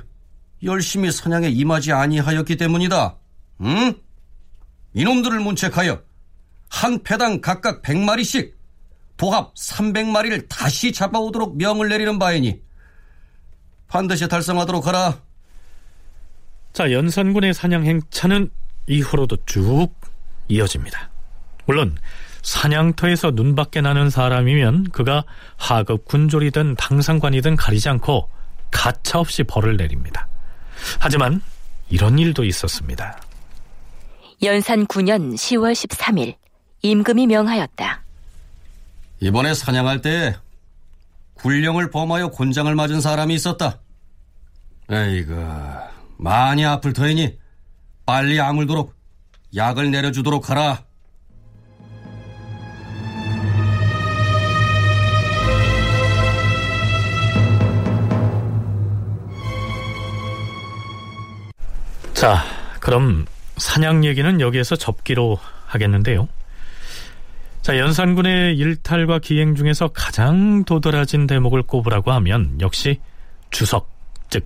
열심히 0.63 1.11
사냥에 1.11 1.49
임하지 1.49 1.91
아니하였기 1.91 2.55
때문이다. 2.55 3.17
응? 3.61 3.93
이놈들을 4.93 5.39
문책하여 5.39 6.01
한 6.73 7.03
패당 7.03 7.39
각각 7.39 7.83
100마리씩 7.83 8.53
도합 9.15 9.53
300마리를 9.53 10.49
다시 10.49 10.91
잡아오도록 10.91 11.55
명을 11.55 11.87
내리는 11.87 12.17
바이니 12.17 12.61
반드시 13.87 14.27
달성하도록 14.27 14.87
하라. 14.87 15.21
자, 16.73 16.91
연산군의 16.91 17.53
사냥 17.53 17.85
행차는 17.85 18.49
이후로도 18.87 19.37
쭉 19.45 19.89
이어집니다. 20.47 21.11
물론 21.67 21.95
사냥터에서 22.41 23.31
눈밖에 23.31 23.81
나는 23.81 24.09
사람이면 24.09 24.89
그가 24.89 25.25
하급 25.55 26.05
군졸이든 26.05 26.75
당상관이든 26.75 27.55
가리지 27.55 27.87
않고 27.89 28.29
가차없이 28.71 29.43
벌을 29.43 29.77
내립니다. 29.77 30.27
하지만 30.99 31.39
이런 31.89 32.17
일도 32.17 32.43
있었습니다. 32.43 33.21
연산 34.41 34.87
9년 34.87 35.35
10월 35.35 35.73
13일 35.73 36.42
임금이 36.83 37.27
명하였다. 37.27 38.03
이번에 39.21 39.53
사냥할 39.53 40.01
때 40.01 40.35
굴령을 41.35 41.89
범하여 41.89 42.27
곤장을 42.27 42.73
맞은 42.75 42.99
사람이 42.99 43.33
있었다. 43.33 43.79
에이그 44.89 45.33
많이 46.17 46.65
아플 46.65 46.91
터이니 46.91 47.37
빨리 48.05 48.39
아물도록 48.39 48.93
약을 49.55 49.91
내려주도록 49.91 50.49
하라. 50.49 50.83
자, 62.13 62.43
그럼 62.81 63.25
사냥 63.55 64.03
얘기는 64.03 64.41
여기에서 64.41 64.75
접기로 64.75 65.39
하겠는데요. 65.65 66.27
자, 67.63 67.77
연산군의 67.77 68.57
일탈과 68.57 69.19
기행 69.19 69.55
중에서 69.55 69.87
가장 69.87 70.65
도드라진 70.65 71.27
대목을 71.27 71.63
꼽으라고 71.63 72.11
하면 72.11 72.57
역시 72.59 72.99
주석, 73.51 73.89
즉 74.29 74.45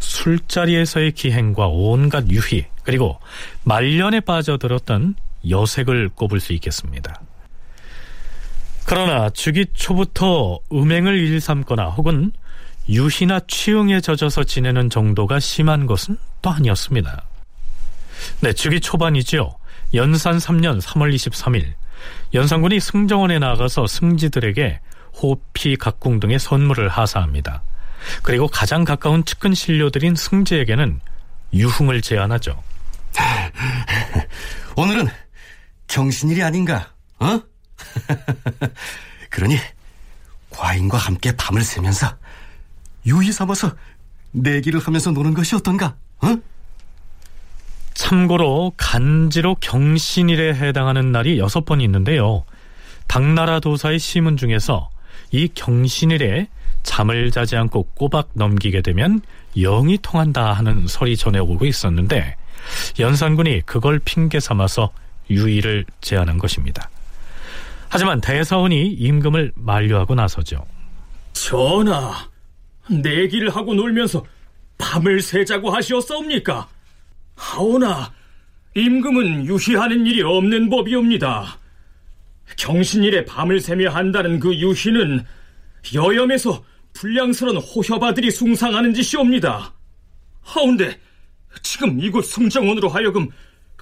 술자리에서의 0.00 1.12
기행과 1.12 1.68
온갖 1.68 2.28
유희, 2.28 2.66
그리고 2.82 3.20
말년에 3.62 4.18
빠져들었던 4.18 5.14
여색을 5.48 6.08
꼽을 6.16 6.40
수 6.40 6.52
있겠습니다. 6.54 7.22
그러나 8.84 9.30
주기 9.30 9.66
초부터 9.72 10.58
음행을 10.72 11.16
일삼거나 11.16 11.90
혹은 11.90 12.32
유희나 12.88 13.42
취응에 13.46 14.00
젖어서 14.00 14.42
지내는 14.42 14.90
정도가 14.90 15.38
심한 15.38 15.86
것은 15.86 16.18
또 16.42 16.50
아니었습니다. 16.50 17.26
네, 18.40 18.52
주기 18.52 18.80
초반이죠. 18.80 19.56
연산 19.94 20.38
3년 20.38 20.80
3월 20.80 21.14
23일 21.14 21.74
연산군이 22.34 22.80
승정원에 22.80 23.38
나가서 23.38 23.86
승지들에게 23.86 24.80
호피, 25.22 25.76
각궁 25.76 26.20
등의 26.20 26.38
선물을 26.38 26.88
하사합니다. 26.88 27.62
그리고 28.22 28.46
가장 28.46 28.84
가까운 28.84 29.24
측근 29.24 29.54
신료들인 29.54 30.14
승지에게는 30.14 31.00
유흥을 31.54 32.02
제안하죠. 32.02 32.62
오늘은 34.76 35.08
정신일이 35.86 36.42
아닌가, 36.42 36.92
어? 37.18 37.40
그러니 39.30 39.58
과인과 40.50 40.98
함께 40.98 41.32
밤을 41.36 41.62
새면서 41.62 42.16
유희 43.06 43.32
삼아서 43.32 43.74
내기를 44.32 44.80
하면서 44.80 45.10
노는 45.10 45.34
것이 45.34 45.54
어떤가, 45.54 45.96
어? 46.20 46.36
참고로 47.96 48.74
간지로 48.76 49.56
경신일에 49.56 50.54
해당하는 50.54 51.12
날이 51.12 51.38
여섯 51.38 51.64
번 51.64 51.80
있는데요. 51.80 52.44
당나라 53.08 53.58
도사의 53.58 53.98
시문 53.98 54.36
중에서 54.36 54.90
이 55.30 55.48
경신일에 55.54 56.48
잠을 56.82 57.30
자지 57.30 57.56
않고 57.56 57.84
꼬박 57.94 58.28
넘기게 58.34 58.82
되면 58.82 59.22
영이 59.56 59.98
통한다 60.02 60.52
하는 60.52 60.86
설이 60.86 61.16
전해오고 61.16 61.64
있었는데 61.64 62.36
연산군이 62.98 63.62
그걸 63.64 63.98
핑계 63.98 64.40
삼아서 64.40 64.92
유의를 65.30 65.86
제안한 66.02 66.36
것입니다. 66.36 66.90
하지만 67.88 68.20
대사원이 68.20 68.92
임금을 68.92 69.52
만류하고 69.54 70.14
나서죠. 70.14 70.66
전하, 71.32 72.28
내기를 72.90 73.56
하고 73.56 73.74
놀면서 73.74 74.22
밤을 74.76 75.22
새자고 75.22 75.70
하시었사옵니까? 75.70 76.68
하오나, 77.36 78.12
임금은 78.74 79.46
유희하는 79.46 80.06
일이 80.06 80.22
없는 80.22 80.68
법이옵니다. 80.68 81.58
경신일에 82.56 83.24
밤을 83.24 83.60
새며 83.60 83.90
한다는 83.90 84.40
그 84.40 84.54
유희는 84.54 85.24
여염에서 85.94 86.64
불량스런 86.94 87.56
호협아들이 87.56 88.30
숭상하는 88.30 88.94
짓이옵니다. 88.94 89.74
하운데 90.42 90.98
지금 91.62 92.00
이곳 92.00 92.24
승정원으로 92.26 92.88
하여금 92.88 93.28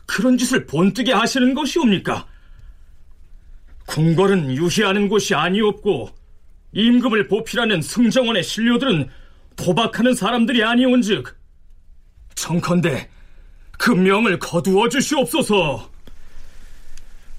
그런 0.07 0.37
짓을 0.37 0.67
본뜨게 0.67 1.13
하시는 1.13 1.55
것이옵니까? 1.55 2.27
궁궐은 3.87 4.57
유희하는 4.57 5.09
곳이 5.09 5.35
아니옵고 5.35 6.11
임금을 6.73 7.29
보필하는 7.29 7.83
승정원의 7.83 8.43
신료들은 8.43 9.09
도박하는 9.57 10.15
사람들이 10.15 10.65
아니온즉 10.65 11.37
청컨대 12.35 13.09
그 13.79 13.91
명을 13.91 14.39
거두어 14.39 14.89
주시옵소서. 14.89 15.91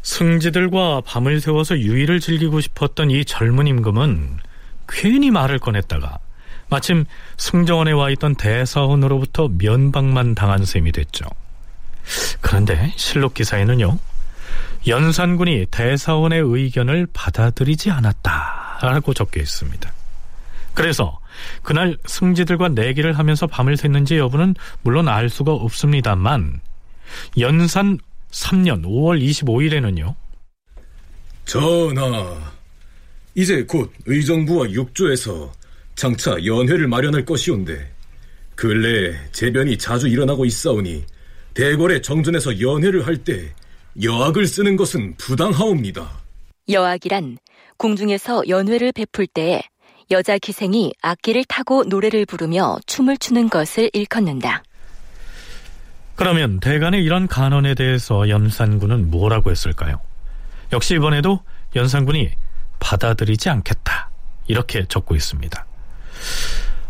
승지들과 0.04 1.02
밤을 1.06 1.42
새워서 1.42 1.80
유의를 1.80 2.20
즐기고 2.20 2.62
싶었던 2.62 3.10
이 3.10 3.26
젊은 3.26 3.66
임금은 3.66 4.38
괜히 4.88 5.32
말을 5.32 5.58
꺼냈다가 5.60 6.20
마침 6.70 7.06
승정원에 7.38 7.92
와 7.92 8.10
있던 8.12 8.36
대사원으로부터 8.36 9.50
면박만 9.58 10.36
당한 10.36 10.64
셈이 10.66 10.92
됐죠. 10.92 11.26
그런데 12.42 12.94
실록 12.96 13.34
기사에는요. 13.34 13.98
연산군이 14.88 15.68
대사원의 15.72 16.40
의견을 16.40 17.08
받아들이지 17.12 17.90
않았다라고 17.90 19.14
적혀 19.16 19.42
있습니다. 19.42 19.92
그래서 20.76 21.20
그날 21.64 21.98
승지들과 22.06 22.70
내기를 22.70 23.18
하면서 23.18 23.48
밤을 23.48 23.76
샜는지 23.76 24.18
여부는 24.18 24.56
물론 24.82 25.08
알 25.08 25.30
수가 25.30 25.54
없습니다만 25.54 26.62
연산 27.40 27.98
3년 28.32 28.84
5월 28.84 29.22
25일에는요. 29.22 30.16
전하, 31.46 32.52
이제 33.36 33.64
곧 33.64 33.92
의정부와 34.06 34.72
육조에서 34.72 35.52
장차 35.96 36.32
연회를 36.44 36.88
마련할 36.88 37.24
것이온데 37.26 37.94
근래에 38.56 39.14
재변이 39.32 39.78
자주 39.78 40.08
일어나고 40.08 40.46
있사오니 40.46 41.04
대궐의 41.54 42.02
정전에서 42.02 42.60
연회를 42.60 43.06
할 43.06 43.18
때 43.18 43.54
여악을 44.02 44.46
쓰는 44.46 44.76
것은 44.76 45.16
부당하옵니다. 45.18 46.10
여악이란 46.70 47.38
궁중에서 47.78 48.44
연회를 48.50 48.92
베풀 48.92 49.28
때에 49.28 49.62
여자 50.12 50.38
기생이 50.38 50.94
악기를 51.02 51.46
타고 51.46 51.84
노래를 51.84 52.26
부르며 52.26 52.78
춤을 52.86 53.18
추는 53.18 53.50
것을 53.50 53.90
일컫는다. 53.94 54.64
그러면 56.16 56.60
대간의 56.60 57.04
이런 57.04 57.28
간언에 57.28 57.76
대해서 57.76 58.30
연산군은 58.30 59.10
뭐라고 59.12 59.52
했을까요? 59.52 60.00
역시 60.72 60.96
이번에도 60.96 61.42
연산군이 61.76 62.30
받아들이지 62.80 63.50
않겠다. 63.50 64.10
이렇게 64.48 64.86
적고 64.88 65.16
있습니다. 65.16 65.66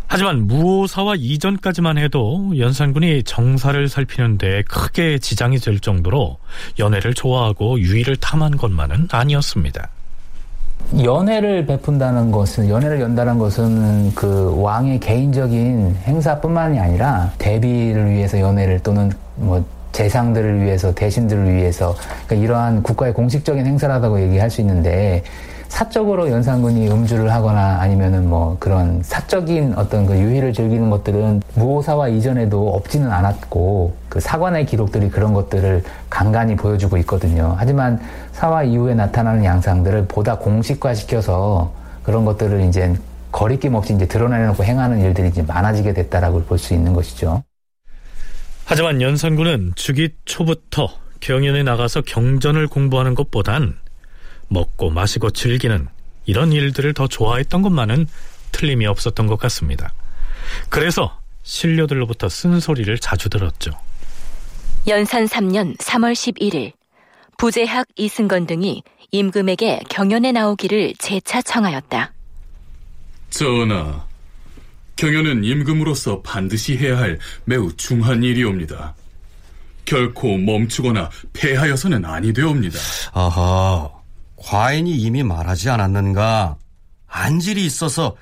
하지만 0.08 0.46
무오사와 0.46 1.14
이전까지만 1.16 1.98
해도 1.98 2.52
연산군이 2.56 3.24
정사를 3.24 3.88
살피는데 3.88 4.62
크게 4.62 5.18
지장이 5.18 5.58
될 5.58 5.80
정도로 5.80 6.38
연애를 6.78 7.12
좋아하고 7.12 7.80
유의를 7.80 8.16
탐한 8.16 8.56
것만은 8.56 9.08
아니었습니다. 9.10 9.88
연애를 11.02 11.66
베푼다는 11.66 12.30
것은 12.30 12.68
연애를 12.68 13.00
연다는 13.00 13.38
것은 13.38 14.14
그 14.14 14.54
왕의 14.60 15.00
개인적인 15.00 15.96
행사뿐만이 16.04 16.78
아니라 16.78 17.32
대비를 17.38 18.10
위해서 18.10 18.38
연애를 18.38 18.80
또는 18.80 19.10
뭐 19.34 19.64
재상들을 19.92 20.62
위해서 20.62 20.92
대신들을 20.94 21.54
위해서 21.54 21.96
그러니까 22.26 22.34
이러한 22.44 22.82
국가의 22.82 23.14
공식적인 23.14 23.66
행사라고 23.66 24.20
얘기할 24.20 24.50
수 24.50 24.60
있는데 24.60 25.22
사적으로 25.68 26.30
연산군이 26.30 26.88
음주를 26.88 27.32
하거나 27.32 27.80
아니면은 27.80 28.28
뭐 28.28 28.56
그런 28.58 29.02
사적인 29.02 29.74
어떤 29.76 30.06
그 30.06 30.16
유희를 30.16 30.52
즐기는 30.52 30.88
것들은 30.90 31.42
무오사와 31.54 32.08
이전에도 32.08 32.68
없지는 32.74 33.10
않았고 33.10 33.94
그 34.08 34.20
사관의 34.20 34.66
기록들이 34.66 35.10
그런 35.10 35.34
것들을 35.34 35.82
간간히 36.08 36.56
보여주고 36.56 36.96
있거든요. 36.98 37.54
하지만 37.58 38.00
사화 38.32 38.62
이후에 38.62 38.94
나타나는 38.94 39.44
양상들을 39.44 40.06
보다 40.06 40.38
공식화시켜서 40.38 41.72
그런 42.02 42.24
것들을 42.24 42.60
이제 42.62 42.94
거리낌 43.32 43.74
없이 43.74 43.92
이제 43.94 44.06
드러내놓고 44.06 44.64
행하는 44.64 45.00
일들이 45.02 45.28
이제 45.28 45.42
많아지게 45.42 45.92
됐다라고 45.92 46.44
볼 46.44 46.58
수 46.58 46.72
있는 46.72 46.94
것이죠. 46.94 47.42
하지만 48.64 49.00
연산군은 49.02 49.72
주기 49.76 50.10
초부터 50.24 50.88
경연에 51.20 51.62
나가서 51.62 52.02
경전을 52.02 52.66
공부하는 52.68 53.14
것보단 53.14 53.74
먹고 54.48 54.90
마시고 54.90 55.30
즐기는 55.30 55.88
이런 56.24 56.52
일들을 56.52 56.92
더 56.94 57.06
좋아했던 57.06 57.62
것만은 57.62 58.06
틀림이 58.52 58.86
없었던 58.86 59.26
것 59.26 59.38
같습니다. 59.38 59.92
그래서 60.68 61.18
신료들로부터 61.42 62.28
쓴소리를 62.28 62.98
자주 62.98 63.28
들었죠. 63.28 63.72
연산 64.88 65.26
3년 65.26 65.76
3월 65.78 66.12
11일 66.12 66.72
부재학 67.38 67.86
이승건 67.96 68.46
등이 68.46 68.82
임금에게 69.10 69.80
경연에 69.88 70.32
나오기를 70.32 70.94
재차 70.98 71.42
청하였다. 71.42 72.12
전하, 73.30 74.04
경연은 74.96 75.44
임금으로서 75.44 76.22
반드시 76.22 76.76
해야 76.76 76.98
할 76.98 77.18
매우 77.44 77.74
중한 77.76 78.22
일이옵니다. 78.22 78.94
결코 79.84 80.36
멈추거나 80.36 81.10
패하여서는 81.32 82.04
아니 82.04 82.32
되옵니다. 82.32 82.78
아하, 83.12 83.88
과인이 84.36 84.90
이미 84.96 85.22
말하지 85.22 85.70
않았는가? 85.70 86.56
안질이 87.06 87.64
있어서 87.64 88.16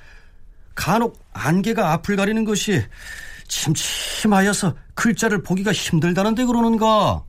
간혹 0.75 1.23
안개가 1.33 1.93
앞을 1.93 2.17
가리는 2.17 2.45
것이 2.45 2.83
침침하여서 3.49 4.75
글자를 4.95 5.43
보기가 5.43 5.73
힘들다는데 5.73 6.45
그러는가? 6.45 7.25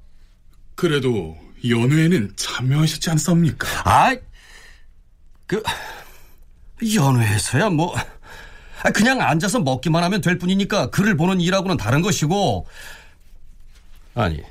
그래도 0.76 1.38
연회에는 1.68 2.34
참여하셨지 2.36 3.10
않습니까? 3.12 3.68
아, 3.84 4.16
그 5.48 5.62
연회에서야 6.94 7.70
뭐 7.70 7.96
아, 8.84 8.92
그냥 8.92 9.22
앉아서 9.22 9.60
먹기만 9.60 10.04
하면 10.04 10.22
될 10.22 10.38
뿐이니까 10.38 10.90
글을 10.92 11.18
보는 11.18 11.42
일하고는 11.42 11.78
다른 11.78 12.02
것이고 12.02 12.68
아니 14.14 14.44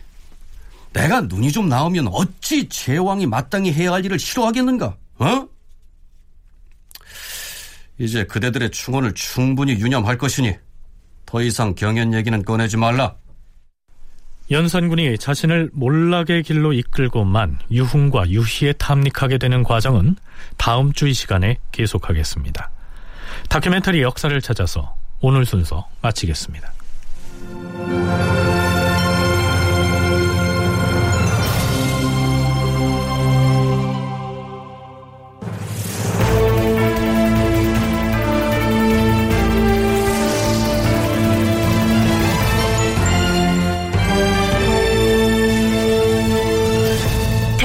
내가 0.94 1.20
눈이 1.22 1.52
좀 1.52 1.68
나오면 1.68 2.08
어찌 2.08 2.68
제왕이 2.68 3.26
마땅히 3.26 3.72
해야 3.72 3.92
할 3.92 4.04
일을 4.04 4.18
싫어하겠는가? 4.18 4.96
어? 5.18 5.48
이제 7.98 8.24
그대들의 8.24 8.70
충언을 8.70 9.12
충분히 9.14 9.72
유념할 9.72 10.16
것이니 10.16 10.54
더 11.26 11.42
이상 11.42 11.74
경연 11.74 12.14
얘기는 12.14 12.42
꺼내지 12.44 12.76
말라. 12.76 13.16
연산군이 14.50 15.18
자신을 15.18 15.70
몰락의 15.72 16.42
길로 16.42 16.72
이끌고만 16.72 17.58
유흥과 17.70 18.28
유희에 18.30 18.74
탐닉하게 18.74 19.38
되는 19.38 19.62
과정은 19.62 20.16
다음 20.58 20.92
주 20.92 21.08
이 21.08 21.14
시간에 21.14 21.58
계속하겠습니다. 21.72 22.70
다큐멘터리 23.48 24.02
역사를 24.02 24.38
찾아서 24.40 24.94
오늘 25.20 25.46
순서 25.46 25.88
마치겠습니다. 26.02 26.72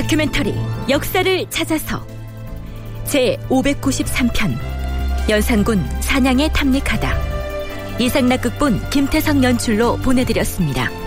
다큐멘터리 0.10 0.56
역사를 0.90 1.50
찾아서 1.52 2.04
제 3.06 3.38
593편 3.48 4.58
연산군 5.30 5.88
사냥에 6.00 6.50
탐닉하다 6.52 7.16
이상락 8.00 8.42
극본 8.42 8.90
김태성 8.90 9.44
연출로 9.44 9.98
보내드렸습니다. 9.98 10.99